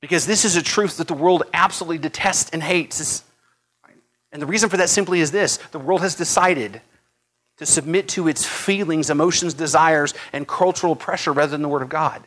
[0.00, 3.22] Because this is a truth that the world absolutely detests and hates.
[4.32, 6.80] And the reason for that simply is this the world has decided
[7.58, 11.88] to submit to its feelings, emotions, desires, and cultural pressure rather than the Word of
[11.88, 12.24] God.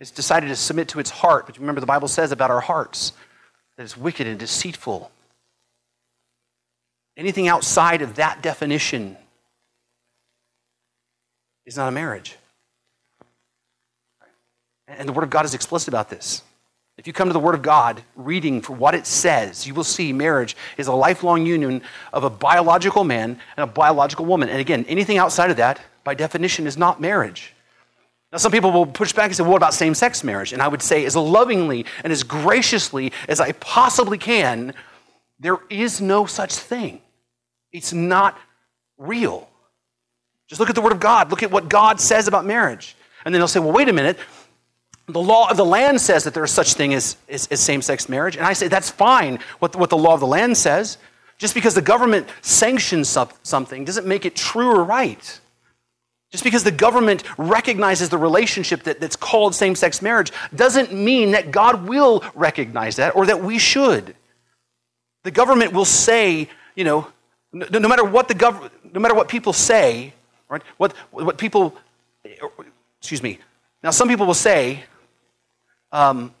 [0.00, 1.46] It's decided to submit to its heart.
[1.46, 3.12] But remember, the Bible says about our hearts
[3.76, 5.12] that it's wicked and deceitful.
[7.16, 9.16] Anything outside of that definition
[11.70, 12.36] is not a marriage.
[14.88, 16.42] And the Word of God is explicit about this.
[16.98, 19.84] If you come to the Word of God, reading for what it says, you will
[19.84, 24.48] see marriage is a lifelong union of a biological man and a biological woman.
[24.48, 27.54] And again, anything outside of that, by definition, is not marriage.
[28.32, 30.52] Now, some people will push back and say, well, what about same sex marriage?
[30.52, 34.74] And I would say, as lovingly and as graciously as I possibly can,
[35.38, 37.00] there is no such thing.
[37.70, 38.36] It's not
[38.98, 39.49] real.
[40.50, 41.30] Just look at the Word of God.
[41.30, 42.96] Look at what God says about marriage.
[43.24, 44.18] And then they'll say, well, wait a minute.
[45.06, 47.80] The law of the land says that there is such thing as, as, as same
[47.80, 48.36] sex marriage.
[48.36, 50.98] And I say, that's fine what, what the law of the land says.
[51.38, 55.40] Just because the government sanctions something doesn't make it true or right.
[56.32, 61.30] Just because the government recognizes the relationship that, that's called same sex marriage doesn't mean
[61.30, 64.16] that God will recognize that or that we should.
[65.22, 67.06] The government will say, you know,
[67.52, 70.12] no, no matter what the government, no matter what people say,
[70.50, 70.62] right?
[70.76, 71.74] What, what people,
[73.00, 73.38] excuse me.
[73.82, 74.84] Now, some people will say,
[75.92, 76.34] um,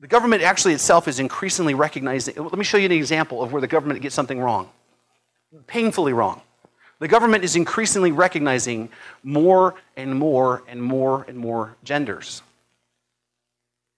[0.00, 2.34] the government actually itself is increasingly recognizing.
[2.36, 4.68] Let me show you an example of where the government gets something wrong,
[5.66, 6.42] painfully wrong.
[7.00, 8.90] The government is increasingly recognizing
[9.22, 12.42] more and more and more and more genders.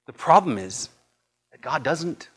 [0.06, 0.90] The problem is
[1.50, 2.28] that God doesn't.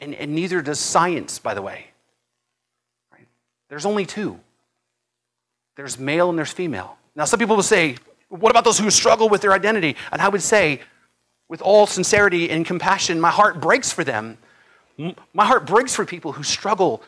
[0.00, 1.89] And, and neither does science, by the way.
[3.70, 4.38] There's only two
[5.76, 6.98] there's male and there's female.
[7.16, 7.96] Now, some people will say,
[8.28, 9.96] what about those who struggle with their identity?
[10.12, 10.80] And I would say,
[11.48, 14.36] with all sincerity and compassion, my heart breaks for them.
[15.32, 17.02] My heart breaks for people who struggle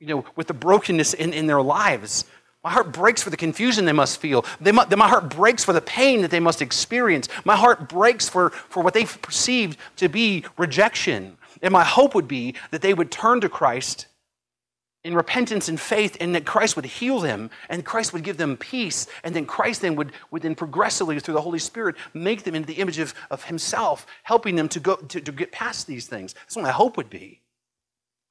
[0.00, 2.24] you know, with the brokenness in, in their lives.
[2.64, 4.44] My heart breaks for the confusion they must feel.
[4.60, 7.28] They, my heart breaks for the pain that they must experience.
[7.44, 11.38] My heart breaks for, for what they've perceived to be rejection.
[11.62, 14.06] And my hope would be that they would turn to Christ
[15.04, 18.56] in repentance and faith, and that Christ would heal them, and Christ would give them
[18.56, 22.54] peace, and then Christ then would, would then progressively, through the Holy Spirit, make them
[22.54, 26.06] into the image of, of Himself, helping them to, go, to, to get past these
[26.06, 26.34] things.
[26.34, 27.40] That's what my hope would be.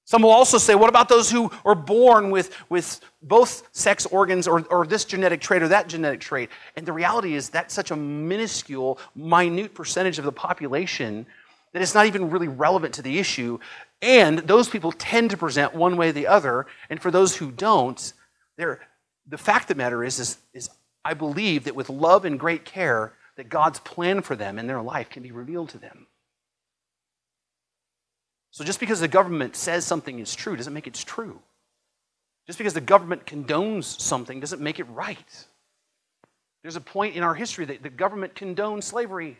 [0.05, 4.47] Some will also say, what about those who are born with, with both sex organs
[4.47, 6.49] or, or this genetic trait or that genetic trait?
[6.75, 11.25] And the reality is that's such a minuscule, minute percentage of the population
[11.73, 13.59] that it's not even really relevant to the issue.
[14.01, 16.67] And those people tend to present one way or the other.
[16.89, 18.13] And for those who don't,
[18.57, 20.69] the fact of the matter is, is, is
[21.05, 24.81] I believe that with love and great care, that God's plan for them in their
[24.81, 26.07] life can be revealed to them.
[28.51, 31.39] So just because the government says something is true doesn't make it true.
[32.47, 35.45] Just because the government condones something doesn't make it right.
[36.61, 39.39] There's a point in our history that the government condoned slavery.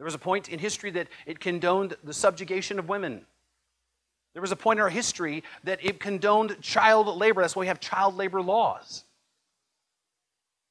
[0.00, 3.26] There was a point in history that it condoned the subjugation of women.
[4.32, 7.42] There was a point in our history that it condoned child labor.
[7.42, 9.04] That's why we have child labor laws.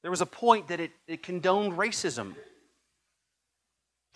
[0.02, 2.34] There was a point that it, it condoned racism.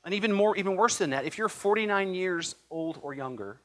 [0.05, 3.61] And even more, even worse than that, if you're 49 years old or younger,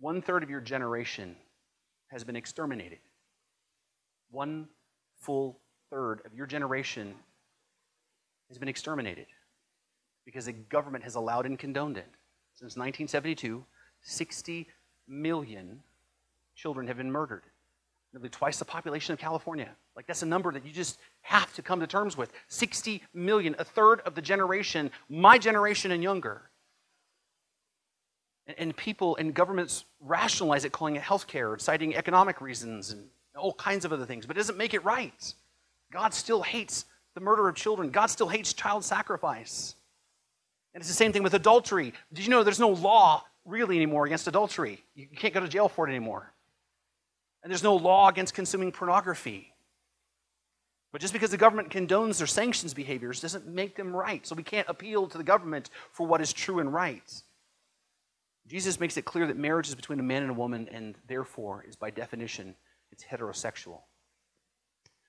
[0.00, 1.36] one third of your generation
[2.08, 2.98] has been exterminated.
[4.32, 4.66] One
[5.20, 7.14] full third of your generation
[8.48, 9.26] has been exterminated
[10.24, 12.08] because the government has allowed and condoned it.
[12.54, 13.64] Since 1972,
[14.02, 14.68] 60
[15.06, 15.80] million
[16.54, 17.44] children have been murdered.
[18.12, 19.70] Nearly twice the population of California.
[19.94, 22.32] Like, that's a number that you just have to come to terms with.
[22.48, 26.42] 60 million, a third of the generation, my generation and younger.
[28.46, 33.52] And, and people and governments rationalize it, calling it healthcare, citing economic reasons and all
[33.54, 35.34] kinds of other things, but it doesn't make it right.
[35.92, 36.84] God still hates
[37.18, 37.90] the murder of children.
[37.90, 39.74] God still hates child sacrifice.
[40.72, 41.92] And it's the same thing with adultery.
[42.12, 44.84] Did you know there's no law really anymore against adultery?
[44.94, 46.32] You can't go to jail for it anymore.
[47.42, 49.52] And there's no law against consuming pornography.
[50.92, 54.24] But just because the government condones or sanctions behaviors doesn't make them right.
[54.24, 57.02] So we can't appeal to the government for what is true and right.
[58.46, 61.64] Jesus makes it clear that marriage is between a man and a woman, and therefore
[61.68, 62.54] is by definition,
[62.92, 63.80] it's heterosexual.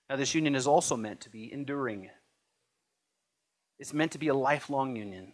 [0.10, 2.10] Now, this union is also meant to be enduring.
[3.78, 5.34] It's meant to be a lifelong union.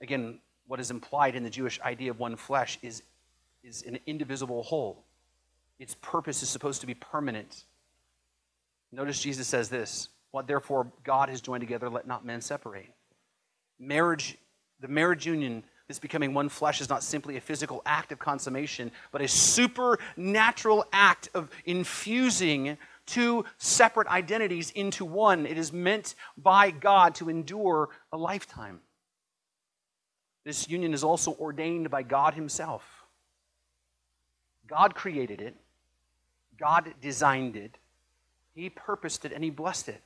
[0.00, 3.02] Again, what is implied in the Jewish idea of one flesh is,
[3.62, 5.04] is an indivisible whole.
[5.78, 7.64] Its purpose is supposed to be permanent.
[8.92, 12.90] Notice Jesus says this What therefore God has joined together, let not men separate.
[13.78, 14.36] Marriage,
[14.80, 18.90] the marriage union, this becoming one flesh, is not simply a physical act of consummation,
[19.12, 22.76] but a supernatural act of infusing
[23.08, 25.46] two separate identities into one.
[25.46, 28.80] It is meant by God to endure a lifetime.
[30.44, 32.84] This union is also ordained by God Himself.
[34.68, 35.56] God created it,
[36.58, 37.78] God designed it,
[38.54, 40.02] He purposed it, and He blessed it.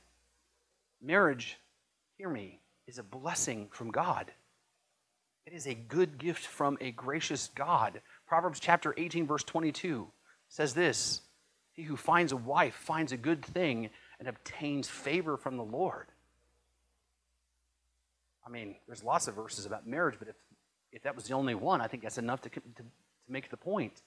[1.01, 1.57] Marriage,
[2.17, 4.31] hear me, is a blessing from God.
[5.45, 8.01] It is a good gift from a gracious God.
[8.25, 10.07] Proverbs chapter 18, verse 22
[10.47, 11.22] says this
[11.73, 16.07] He who finds a wife finds a good thing and obtains favor from the Lord.
[18.45, 20.35] I mean, there's lots of verses about marriage, but if,
[20.91, 22.83] if that was the only one, I think that's enough to, to, to
[23.27, 24.01] make the point.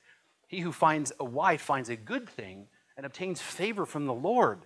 [0.47, 4.61] He who finds a wife finds a good thing and obtains favor from the Lord.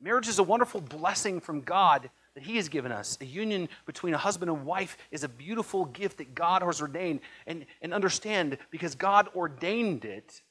[0.00, 3.18] Marriage is a wonderful blessing from God that He has given us.
[3.20, 7.20] A union between a husband and wife is a beautiful gift that God has ordained.
[7.46, 10.42] And, and understand, because God ordained it,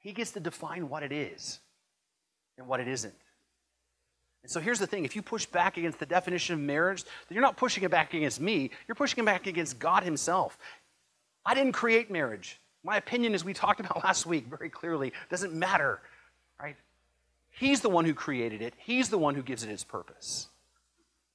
[0.00, 1.60] He gets to define what it is
[2.58, 3.14] and what it isn't.
[4.42, 7.34] And so here's the thing if you push back against the definition of marriage, then
[7.34, 10.58] you're not pushing it back against me, you're pushing it back against God Himself.
[11.44, 12.60] I didn't create marriage.
[12.82, 16.00] My opinion, as we talked about last week very clearly, doesn't matter,
[16.60, 16.76] right?
[17.50, 20.48] He's the one who created it, He's the one who gives it its purpose.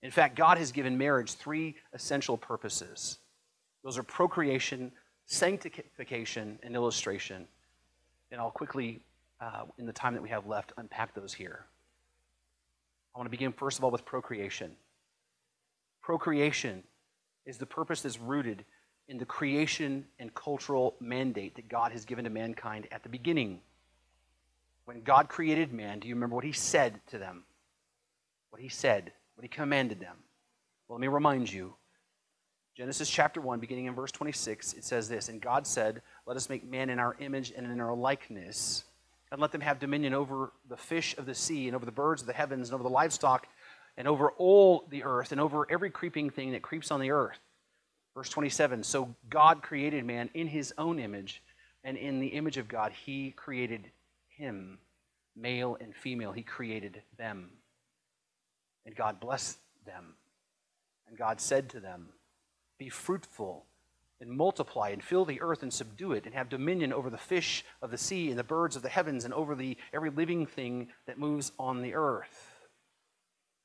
[0.02, 3.18] In fact, God has given marriage three essential purposes
[3.86, 4.92] those are procreation,
[5.28, 7.48] sanctification, and illustration.
[8.32, 9.02] And I'll quickly,
[9.40, 11.66] uh, in the time that we have left, unpack those here.
[13.14, 14.72] I want to begin, first of all, with procreation.
[16.02, 16.84] Procreation
[17.46, 18.66] is the purpose that's rooted
[19.08, 23.62] in the creation and cultural mandate that God has given to mankind at the beginning.
[24.86, 27.44] When God created man, do you remember what he said to them?
[28.50, 30.18] What he said, what he commanded them?
[30.88, 31.76] Well, let me remind you.
[32.76, 36.50] Genesis chapter 1, beginning in verse 26, it says this And God said, Let us
[36.50, 38.84] make man in our image and in our likeness,
[39.32, 42.22] and let them have dominion over the fish of the sea, and over the birds
[42.22, 43.48] of the heavens, and over the livestock,
[43.98, 47.40] and over all the earth, and over every creeping thing that creeps on the earth.
[48.16, 51.44] Verse 27 So God created man in his own image,
[51.84, 53.92] and in the image of God, he created
[54.30, 54.80] him,
[55.36, 57.52] male and female, he created them.
[58.86, 60.16] And God blessed them.
[61.08, 62.10] And God said to them,
[62.80, 63.66] Be fruitful
[64.22, 67.66] and multiply and fill the earth and subdue it and have dominion over the fish
[67.82, 70.88] of the sea and the birds of the heavens and over the every living thing
[71.06, 72.56] that moves on the earth.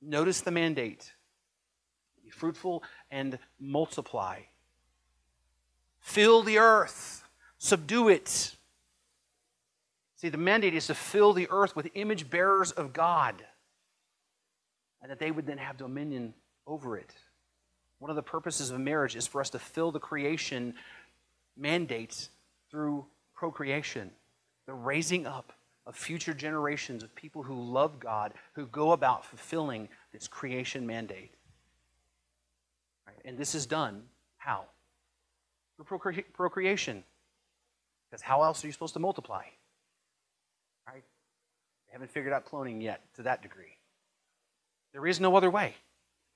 [0.03, 1.13] Notice the mandate.
[2.25, 4.41] Be fruitful and multiply.
[6.01, 7.25] Fill the earth,
[7.59, 8.57] subdue it.
[10.17, 13.45] See, the mandate is to fill the earth with image bearers of God,
[15.01, 16.35] and that they would then have dominion
[16.67, 17.15] over it.
[18.01, 20.75] One of the purposes of marriage is for us to fill the creation
[21.57, 22.31] mandates
[22.71, 24.11] through procreation,
[24.67, 25.53] the raising up
[25.87, 31.33] of future generations of people who love God, who go about fulfilling this creation mandate.
[33.07, 33.19] Right?
[33.25, 34.03] And this is done
[34.39, 34.65] how?
[35.77, 37.05] Through procre- procreation.
[38.11, 39.43] Because how else are you supposed to multiply?
[40.87, 41.05] Right?
[41.87, 43.77] They haven't figured out cloning yet to that degree.
[44.93, 45.75] There is no other way.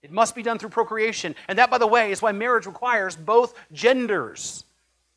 [0.05, 1.35] It must be done through procreation.
[1.49, 4.65] And that, by the way, is why marriage requires both genders.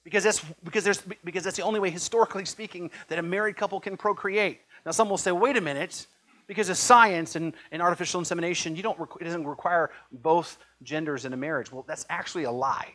[0.05, 3.81] Because that's, because, there's, because that's the only way, historically speaking, that a married couple
[3.81, 4.61] can procreate.
[4.85, 6.07] Now, some will say, wait a minute,
[6.47, 11.33] because of science and, and artificial insemination, you don't, it doesn't require both genders in
[11.33, 11.69] a marriage.
[11.69, 12.93] Well, that's actually a lie.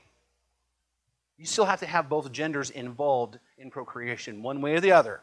[1.36, 5.20] You still have to have both genders involved in procreation, one way or the other.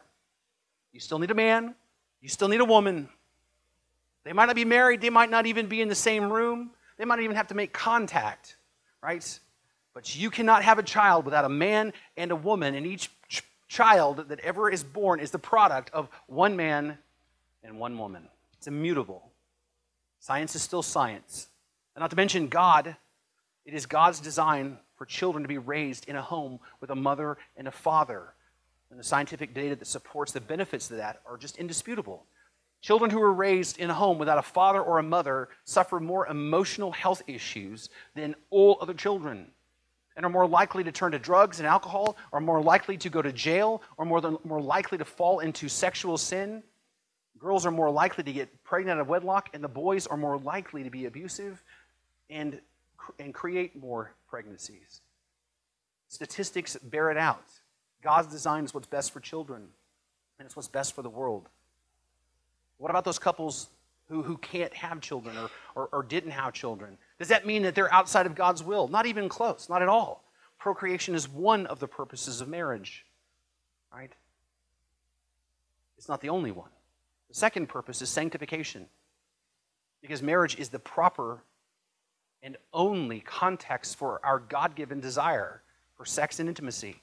[0.92, 1.74] You still need a man,
[2.20, 3.08] you still need a woman.
[4.24, 7.04] They might not be married, they might not even be in the same room, they
[7.04, 8.56] might not even have to make contact,
[9.02, 9.40] right?
[9.94, 13.42] But you cannot have a child without a man and a woman, and each ch-
[13.68, 16.98] child that ever is born is the product of one man
[17.64, 18.28] and one woman.
[18.58, 19.30] It's immutable.
[20.20, 21.48] Science is still science.
[21.96, 22.96] And not to mention God,
[23.64, 27.38] it is God's design for children to be raised in a home with a mother
[27.56, 28.34] and a father.
[28.90, 32.26] And the scientific data that supports the benefits of that are just indisputable.
[32.80, 36.26] Children who are raised in a home without a father or a mother suffer more
[36.26, 39.50] emotional health issues than all other children
[40.16, 43.22] and are more likely to turn to drugs and alcohol, are more likely to go
[43.22, 46.62] to jail, or more, than, more likely to fall into sexual sin.
[47.38, 50.36] Girls are more likely to get pregnant out of wedlock, and the boys are more
[50.36, 51.62] likely to be abusive
[52.28, 52.60] and,
[53.18, 55.00] and create more pregnancies.
[56.08, 57.44] Statistics bear it out.
[58.02, 59.68] God's design is what's best for children,
[60.38, 61.48] and it's what's best for the world.
[62.80, 63.68] What about those couples
[64.08, 66.96] who, who can't have children or, or, or didn't have children?
[67.18, 68.88] Does that mean that they're outside of God's will?
[68.88, 70.24] Not even close, not at all.
[70.58, 73.04] Procreation is one of the purposes of marriage,
[73.92, 74.10] right?
[75.98, 76.70] It's not the only one.
[77.28, 78.86] The second purpose is sanctification,
[80.00, 81.42] because marriage is the proper
[82.42, 85.60] and only context for our God given desire
[85.96, 87.02] for sex and intimacy.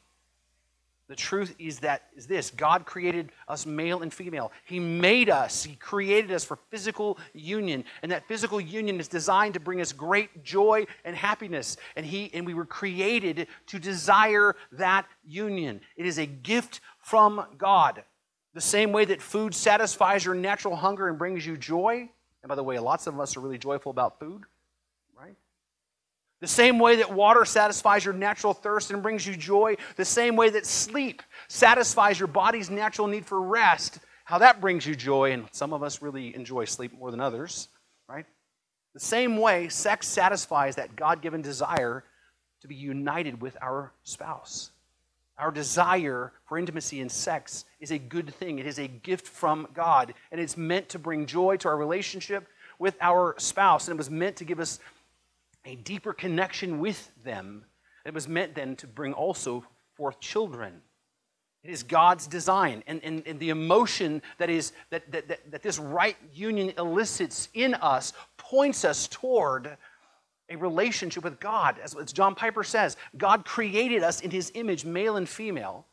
[1.07, 4.51] The truth is that is this God created us male and female.
[4.65, 7.85] He made us, He created us for physical union.
[8.03, 11.77] And that physical union is designed to bring us great joy and happiness.
[11.95, 15.79] And He and we were created to desire that union.
[15.95, 18.03] It is a gift from God.
[18.53, 22.09] The same way that food satisfies your natural hunger and brings you joy.
[22.43, 24.43] And by the way, lots of us are really joyful about food?
[26.39, 30.35] The same way that water satisfies your natural thirst and brings you joy, the same
[30.35, 35.31] way that sleep satisfies your body's natural need for rest, how that brings you joy,
[35.31, 37.69] and some of us really enjoy sleep more than others,
[38.07, 38.25] right?
[38.93, 42.03] The same way sex satisfies that God given desire
[42.61, 44.71] to be united with our spouse.
[45.37, 48.57] Our desire for intimacy and sex is a good thing.
[48.57, 52.47] It is a gift from God, and it's meant to bring joy to our relationship
[52.79, 54.79] with our spouse, and it was meant to give us
[55.67, 57.65] a deeper connection with them.
[58.05, 59.65] It was meant then to bring also
[59.95, 60.81] forth children.
[61.63, 62.83] It is God's design.
[62.87, 67.49] And, and, and the emotion that, is, that, that, that, that this right union elicits
[67.53, 69.77] in us points us toward
[70.49, 71.75] a relationship with God.
[71.83, 75.85] As, as John Piper says, God created us in his image, male and female,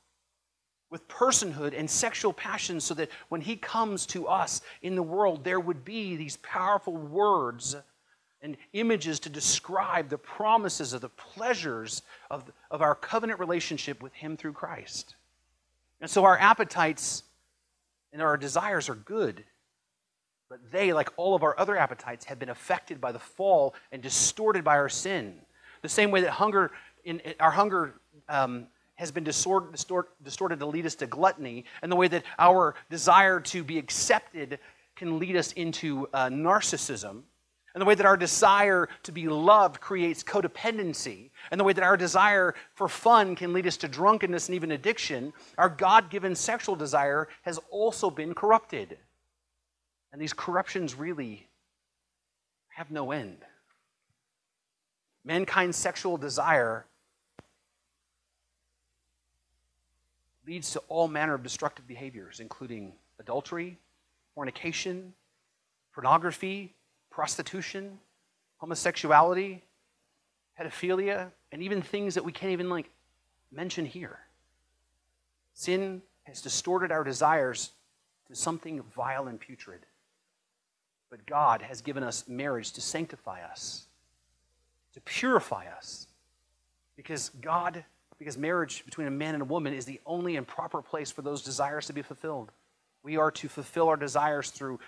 [0.88, 5.42] with personhood and sexual passion, so that when he comes to us in the world,
[5.42, 7.74] there would be these powerful words
[8.44, 14.12] and images to describe the promises of the pleasures of, of our covenant relationship with
[14.12, 15.16] Him through Christ.
[16.02, 17.22] And so our appetites
[18.12, 19.42] and our desires are good,
[20.50, 24.02] but they, like all of our other appetites, have been affected by the fall and
[24.02, 25.34] distorted by our sin.
[25.80, 26.70] The same way that hunger,
[27.02, 27.94] in, our hunger
[28.28, 28.66] um,
[28.96, 32.74] has been distort, distort, distorted to lead us to gluttony, and the way that our
[32.90, 34.58] desire to be accepted
[34.96, 37.22] can lead us into uh, narcissism
[37.74, 41.82] and the way that our desire to be loved creates codependency, and the way that
[41.82, 46.36] our desire for fun can lead us to drunkenness and even addiction, our God given
[46.36, 48.96] sexual desire has also been corrupted.
[50.12, 51.48] And these corruptions really
[52.68, 53.38] have no end.
[55.24, 56.84] Mankind's sexual desire
[60.46, 63.78] leads to all manner of destructive behaviors, including adultery,
[64.34, 65.14] fornication,
[65.92, 66.74] pornography,
[67.14, 68.00] prostitution,
[68.56, 69.62] homosexuality,
[70.58, 72.90] pedophilia, and even things that we can't even like
[73.52, 74.18] mention here.
[75.52, 77.70] Sin has distorted our desires
[78.26, 79.86] to something vile and putrid.
[81.08, 83.86] But God has given us marriage to sanctify us,
[84.94, 86.08] to purify us.
[86.96, 87.84] Because God,
[88.18, 91.22] because marriage between a man and a woman is the only and proper place for
[91.22, 92.50] those desires to be fulfilled.
[93.04, 94.80] We are to fulfill our desires through,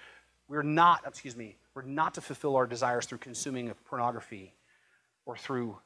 [0.48, 4.54] we're not, excuse me, we're not to fulfill our desires through consuming of pornography
[5.24, 5.76] or through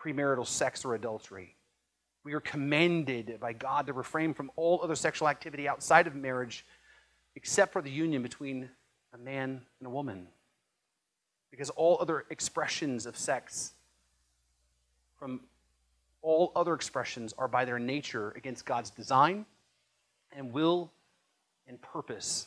[0.00, 1.54] premarital sex or adultery.
[2.24, 6.64] We are commanded by God to refrain from all other sexual activity outside of marriage
[7.36, 8.70] except for the union between
[9.12, 10.28] a man and a woman.
[11.50, 13.72] Because all other expressions of sex
[15.18, 15.40] from
[16.22, 19.44] all other expressions are by their nature against God's design
[20.32, 20.90] and will
[21.68, 22.46] and purpose,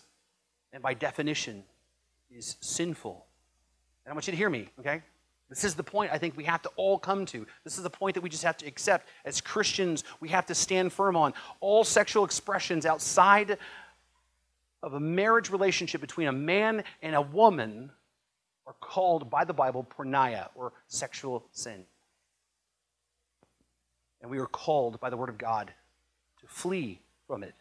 [0.73, 1.63] and by definition
[2.31, 3.25] is sinful.
[4.05, 5.01] And I want you to hear me, okay?
[5.49, 7.45] This is the point I think we have to all come to.
[7.63, 9.07] This is the point that we just have to accept.
[9.23, 11.33] As Christians, we have to stand firm on.
[11.61, 13.57] All sexual expressions outside
[14.83, 17.91] of a marriage relationship between a man and a woman
[18.65, 21.85] are called by the Bible porneia, or sexual sin.
[24.21, 25.71] And we are called by the Word of God
[26.41, 27.55] to flee from it.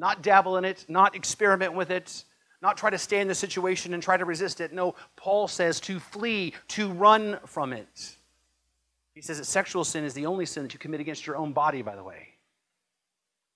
[0.00, 2.24] Not dabble in it, not experiment with it,
[2.62, 4.72] not try to stay in the situation and try to resist it.
[4.72, 8.16] No, Paul says to flee, to run from it.
[9.14, 11.52] He says that sexual sin is the only sin that you commit against your own
[11.52, 12.28] body, by the way.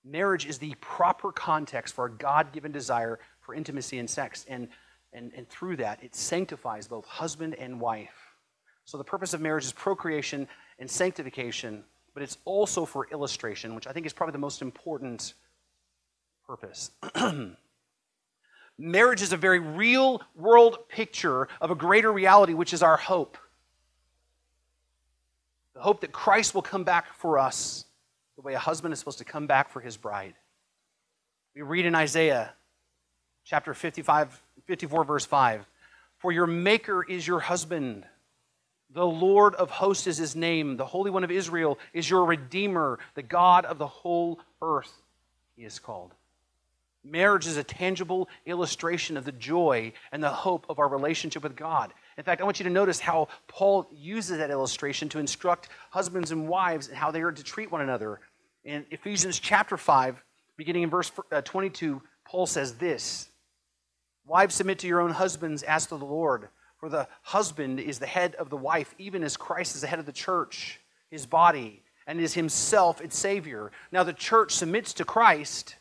[0.05, 4.45] Marriage is the proper context for a God given desire for intimacy and sex.
[4.47, 4.69] And,
[5.15, 8.37] and, and through that, it sanctifies both husband and wife.
[8.85, 10.47] So the purpose of marriage is procreation
[10.79, 15.33] and sanctification, but it's also for illustration, which I think is probably the most important
[16.47, 16.91] purpose.
[18.79, 23.39] Marriage is a very real world picture of a greater reality, which is our hope.
[25.75, 27.85] The hope that Christ will come back for us
[28.37, 30.35] the way a husband is supposed to come back for his bride.
[31.55, 32.53] We read in Isaiah
[33.45, 35.67] chapter 55, 54, verse 5
[36.19, 38.05] For your Maker is your husband.
[38.91, 40.77] The Lord of hosts is his name.
[40.77, 42.99] The Holy One of Israel is your Redeemer.
[43.15, 44.93] The God of the whole earth,
[45.57, 46.13] he is called.
[47.05, 51.55] Marriage is a tangible illustration of the joy and the hope of our relationship with
[51.55, 51.93] God.
[52.17, 56.31] In fact, I want you to notice how Paul uses that illustration to instruct husbands
[56.31, 58.21] and wives and how they are to treat one another.
[58.65, 60.25] In Ephesians chapter 5,
[60.57, 63.29] beginning in verse uh, 22, Paul says this
[64.27, 66.49] Wives, submit to your own husbands as to the Lord,
[66.79, 69.99] for the husband is the head of the wife, even as Christ is the head
[69.99, 70.81] of the church,
[71.11, 73.73] his body, and is himself its Savior.
[73.93, 75.77] Now the church submits to Christ,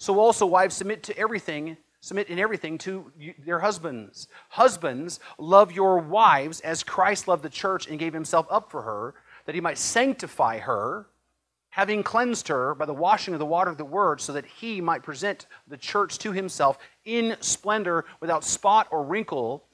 [0.00, 3.12] so also wives submit to everything submit in everything to
[3.44, 4.26] their husbands.
[4.48, 9.14] Husbands, love your wives as Christ loved the church and gave himself up for her,
[9.44, 11.06] that he might sanctify her,
[11.68, 14.80] having cleansed her by the washing of the water of the word, so that he
[14.80, 19.64] might present the church to himself in splendor, without spot or wrinkle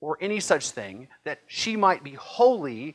[0.00, 2.94] or any such thing, that she might be holy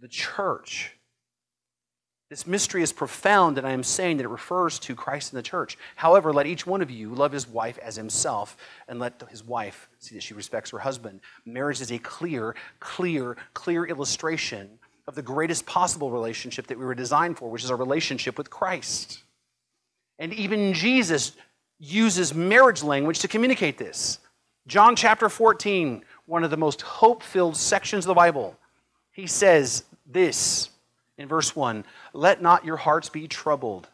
[0.00, 0.92] the church.
[2.28, 5.44] This mystery is profound, and I am saying that it refers to Christ and the
[5.44, 5.78] church.
[5.94, 8.56] However, let each one of you love his wife as himself,
[8.88, 11.20] and let his wife see that she respects her husband.
[11.44, 16.96] Marriage is a clear, clear, clear illustration of the greatest possible relationship that we were
[16.96, 19.22] designed for, which is our relationship with Christ.
[20.18, 21.32] And even Jesus
[21.78, 24.18] uses marriage language to communicate this.
[24.66, 28.58] John chapter 14, one of the most hope filled sections of the Bible
[29.16, 30.68] he says this
[31.16, 33.88] in verse 1 Let not your hearts be troubled.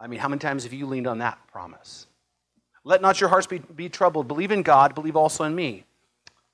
[0.00, 2.06] I mean, how many times have you leaned on that promise?
[2.82, 4.26] Let not your hearts be, be troubled.
[4.26, 5.84] Believe in God, believe also in me.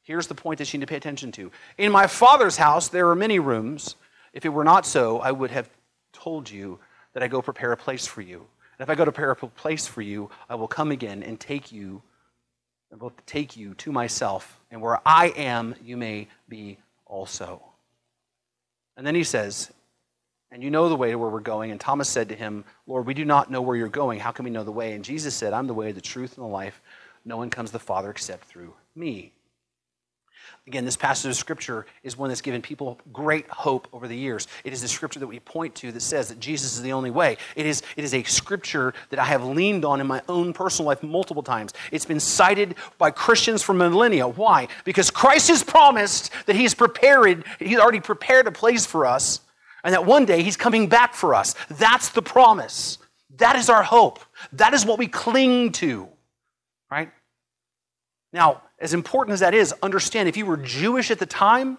[0.03, 1.51] Here's the point that you need to pay attention to.
[1.79, 3.95] In my Father's house, there are many rooms.
[4.33, 5.71] If it were not so, I would have
[6.13, 6.79] told you
[7.15, 8.39] that I go prepare a place for you.
[8.79, 11.39] And if I go to prepare a place for you, I will come again and
[11.39, 12.03] take you,
[12.91, 16.79] and will take you to myself, and where I am, you may be
[17.11, 17.63] also.
[18.97, 19.71] And then he says,
[20.51, 21.71] And you know the way to where we're going.
[21.71, 24.21] And Thomas said to him, Lord, we do not know where you're going.
[24.21, 24.93] How can we know the way?
[24.93, 26.81] And Jesus said, I'm the way, the truth, and the life.
[27.25, 29.33] No one comes to the Father except through me.
[30.67, 34.47] Again, this passage of scripture is one that's given people great hope over the years.
[34.63, 37.11] It is the scripture that we point to that says that Jesus is the only
[37.11, 37.39] way.
[37.57, 40.87] It is, it is a scripture that I have leaned on in my own personal
[40.87, 41.73] life multiple times.
[41.91, 44.29] It's been cited by Christians for millennia.
[44.29, 44.69] Why?
[44.85, 49.41] Because Christ has promised that He's prepared, He's already prepared a place for us,
[49.83, 51.55] and that one day He's coming back for us.
[51.71, 52.99] That's the promise.
[53.39, 54.21] That is our hope.
[54.53, 56.07] That is what we cling to.
[56.91, 57.11] Right?
[58.33, 61.79] Now, as important as that is, understand if you were Jewish at the time,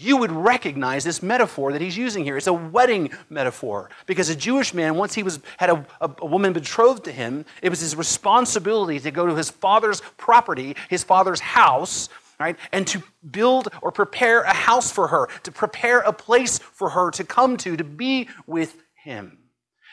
[0.00, 2.36] you would recognize this metaphor that he's using here.
[2.36, 6.26] It's a wedding metaphor because a Jewish man, once he was had a, a, a,
[6.26, 11.02] woman betrothed to him, it was his responsibility to go to his father's property, his
[11.02, 12.08] father's house,
[12.38, 16.90] right, and to build or prepare a house for her, to prepare a place for
[16.90, 19.38] her to come to, to be with him.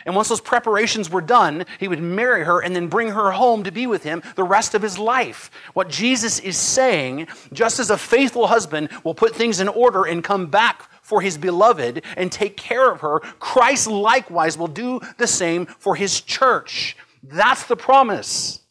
[0.06, 3.64] And once those preparations were done, he would marry her and then bring her home
[3.64, 5.50] to be with him the rest of his life.
[5.74, 10.24] What Jesus is saying, just as a faithful husband will put things in order and
[10.24, 15.28] come back for his beloved and take care of her, Christ likewise will do the
[15.28, 16.98] same for his church.
[17.24, 18.62] That's the promise.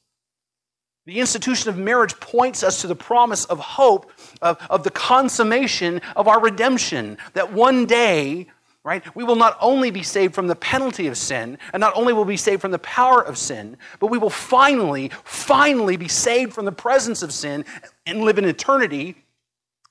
[1.06, 4.10] The institution of marriage points us to the promise of hope,
[4.40, 8.46] of, of the consummation of our redemption, that one day
[8.84, 9.16] right?
[9.16, 12.26] We will not only be saved from the penalty of sin, and not only will
[12.26, 16.52] we be saved from the power of sin, but we will finally, finally be saved
[16.52, 17.64] from the presence of sin
[18.04, 19.16] and live in eternity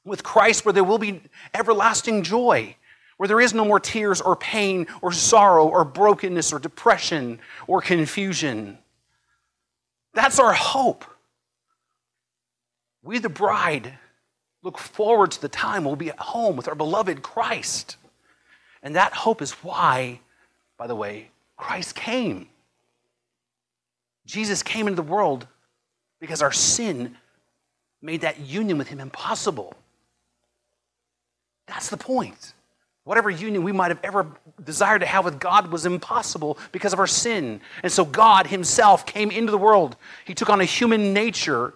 [0.06, 1.22] with Christ where there will be
[1.56, 2.76] everlasting joy,
[3.18, 7.82] where there is no more tears or pain or sorrow or brokenness or depression or
[7.82, 8.78] confusion.
[10.14, 11.04] That's our hope.
[13.02, 13.98] We, the bride,
[14.62, 17.98] look forward to the time we'll be at home with our beloved Christ.
[18.84, 20.20] And that hope is why,
[20.78, 22.50] by the way, Christ came.
[24.26, 25.48] Jesus came into the world
[26.20, 27.16] because our sin
[28.02, 29.74] made that union with Him impossible.
[31.66, 32.54] That's the point.
[33.06, 34.28] Whatever union we might have ever
[34.64, 37.60] desired to have with God was impossible because of our sin.
[37.84, 39.96] And so God Himself came into the world.
[40.26, 41.74] He took on a human nature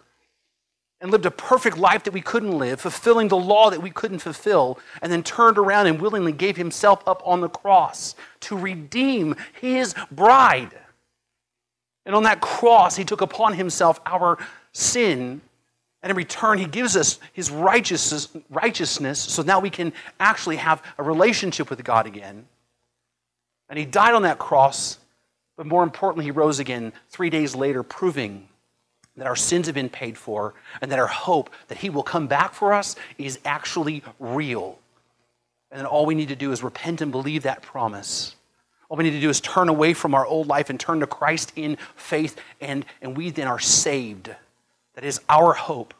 [0.99, 4.19] and lived a perfect life that we couldn't live, fulfilling the law that we couldn't
[4.19, 9.35] fulfill, and then turned around and willingly gave himself up on the cross to redeem
[9.61, 10.73] his bride.
[12.05, 14.39] And on that cross, he took upon himself our
[14.71, 15.41] sin.
[16.01, 20.81] And in return, he gives us his righteousness, righteousness so now we can actually have
[20.97, 22.47] a relationship with God again.
[23.69, 24.97] And he died on that cross,
[25.57, 28.47] but more importantly, he rose again three days later, proving
[29.17, 32.27] that our sins have been paid for and that our hope that he will come
[32.27, 34.77] back for us is actually real.
[35.71, 38.35] And then all we need to do is repent and believe that promise.
[38.89, 41.07] All we need to do is turn away from our old life and turn to
[41.07, 44.29] Christ in faith, and, and we then are saved.
[44.95, 45.93] That is our hope.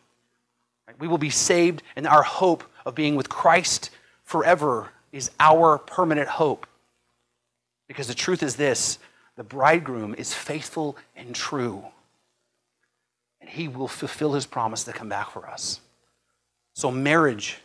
[0.99, 3.89] We will be saved, and our hope of being with Christ
[4.23, 6.65] forever is our permanent hope.
[7.87, 8.99] Because the truth is this
[9.35, 11.83] the bridegroom is faithful and true,
[13.47, 15.79] and he will fulfill his promise to come back for us.
[16.73, 17.57] So, marriage,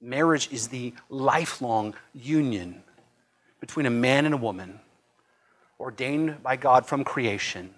[0.00, 2.82] marriage is the lifelong union
[3.60, 4.80] between a man and a woman
[5.78, 7.74] ordained by God from creation.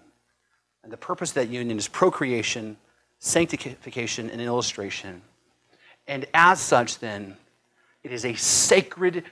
[0.85, 2.77] And the purpose of that union is procreation,
[3.19, 5.23] sanctification, and illustration.
[6.07, 7.37] And as such, then,
[8.05, 9.25] it is a sacred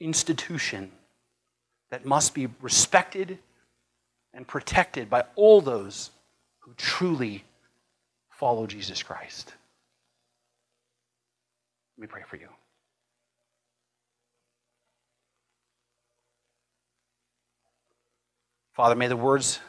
[0.00, 0.90] institution
[1.90, 3.38] that must be respected
[4.32, 6.10] and protected by all those
[6.80, 7.44] truly
[8.30, 9.52] follow Jesus Christ.
[11.96, 12.48] Let me pray for you.
[18.72, 19.60] Father, may the words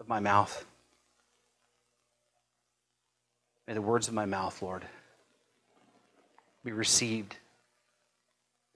[0.00, 0.66] of my mouth,
[3.66, 4.84] may the words of my mouth, Lord,
[6.64, 7.36] be received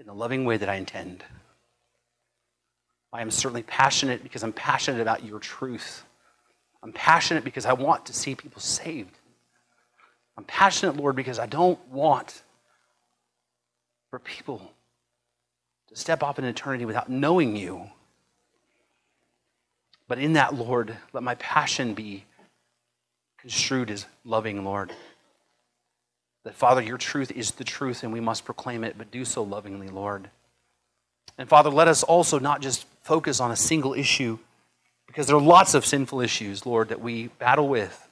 [0.00, 1.22] in the loving way that I intend.
[3.12, 6.04] I am certainly passionate because I'm passionate about your truth.
[6.84, 9.18] I'm passionate because I want to see people saved.
[10.36, 12.42] I'm passionate, Lord, because I don't want
[14.10, 14.70] for people
[15.88, 17.90] to step off in eternity without knowing you.
[20.06, 22.26] But in that, Lord, let my passion be
[23.38, 24.92] construed as loving, Lord.
[26.44, 29.42] That, Father, your truth is the truth and we must proclaim it, but do so
[29.42, 30.28] lovingly, Lord.
[31.38, 34.38] And Father, let us also not just focus on a single issue,
[35.06, 38.08] because there are lots of sinful issues, Lord, that we battle with.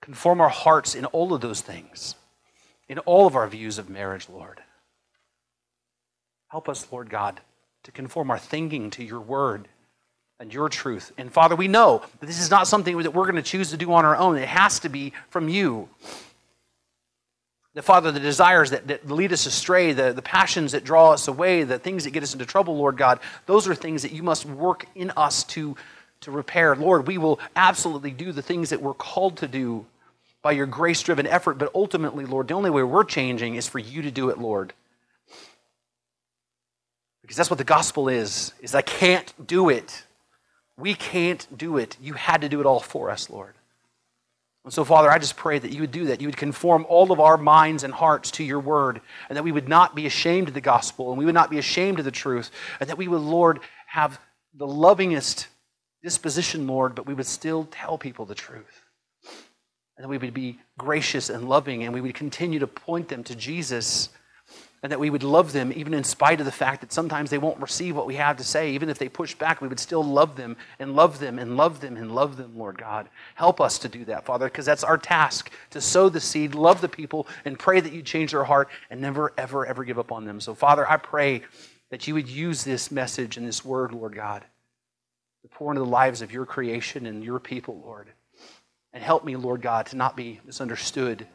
[0.00, 2.14] Conform our hearts in all of those things,
[2.88, 4.60] in all of our views of marriage, Lord.
[6.48, 7.40] Help us, Lord God,
[7.82, 9.68] to conform our thinking to your word
[10.40, 11.12] and your truth.
[11.18, 13.76] And Father, we know that this is not something that we're going to choose to
[13.76, 14.36] do on our own.
[14.36, 15.88] It has to be from you.
[17.74, 21.28] The Father, the desires that, that lead us astray, the, the passions that draw us
[21.28, 24.22] away, the things that get us into trouble, Lord God, those are things that you
[24.22, 25.76] must work in us to,
[26.22, 26.74] to repair.
[26.74, 29.86] Lord, we will absolutely do the things that we're called to do
[30.42, 33.78] by your grace driven effort, but ultimately, Lord, the only way we're changing is for
[33.78, 34.72] you to do it, Lord.
[37.22, 40.04] Because that's what the gospel is, is I can't do it.
[40.78, 41.96] We can't do it.
[42.00, 43.54] You had to do it all for us, Lord.
[44.68, 46.20] And so, Father, I just pray that you would do that.
[46.20, 49.00] You would conform all of our minds and hearts to your word,
[49.30, 51.56] and that we would not be ashamed of the gospel, and we would not be
[51.56, 54.20] ashamed of the truth, and that we would, Lord, have
[54.52, 55.46] the lovingest
[56.02, 58.82] disposition, Lord, but we would still tell people the truth.
[59.96, 63.24] And that we would be gracious and loving, and we would continue to point them
[63.24, 64.10] to Jesus
[64.82, 67.38] and that we would love them even in spite of the fact that sometimes they
[67.38, 68.70] won't receive what we have to say.
[68.72, 71.80] Even if they push back, we would still love them and love them and love
[71.80, 73.08] them and love them, Lord God.
[73.34, 76.80] Help us to do that, Father, because that's our task to sow the seed, love
[76.80, 80.12] the people, and pray that you change their heart and never, ever, ever give up
[80.12, 80.40] on them.
[80.40, 81.42] So, Father, I pray
[81.90, 84.44] that you would use this message and this word, Lord God,
[85.42, 88.08] to pour into the lives of your creation and your people, Lord.
[88.92, 91.26] And help me, Lord God, to not be misunderstood,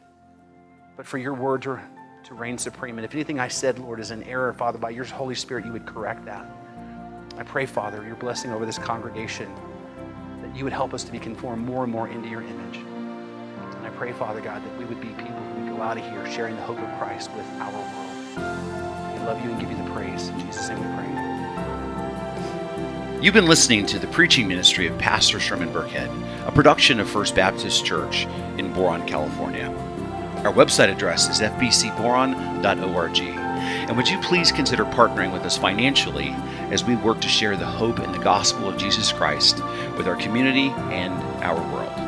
[0.96, 1.80] but for your word to
[2.24, 2.96] to reign supreme.
[2.96, 5.72] And if anything I said, Lord, is an error, Father, by your Holy Spirit, you
[5.72, 6.46] would correct that.
[7.36, 9.54] I pray, Father, your blessing over this congregation,
[10.40, 12.78] that you would help us to be conformed more and more into your image.
[12.78, 16.04] And I pray, Father God, that we would be people who would go out of
[16.04, 17.90] here sharing the hope of Christ with our world.
[19.12, 20.28] We love you and give you the praise.
[20.28, 21.04] In Jesus' name we pray.
[23.20, 26.08] You've been listening to the preaching ministry of Pastor Sherman Burkhead,
[26.46, 28.24] a production of First Baptist Church
[28.56, 29.70] in Boron, California.
[30.44, 33.18] Our website address is fbcboron.org.
[33.18, 36.30] And would you please consider partnering with us financially
[36.70, 39.62] as we work to share the hope and the gospel of Jesus Christ
[39.96, 42.03] with our community and our world?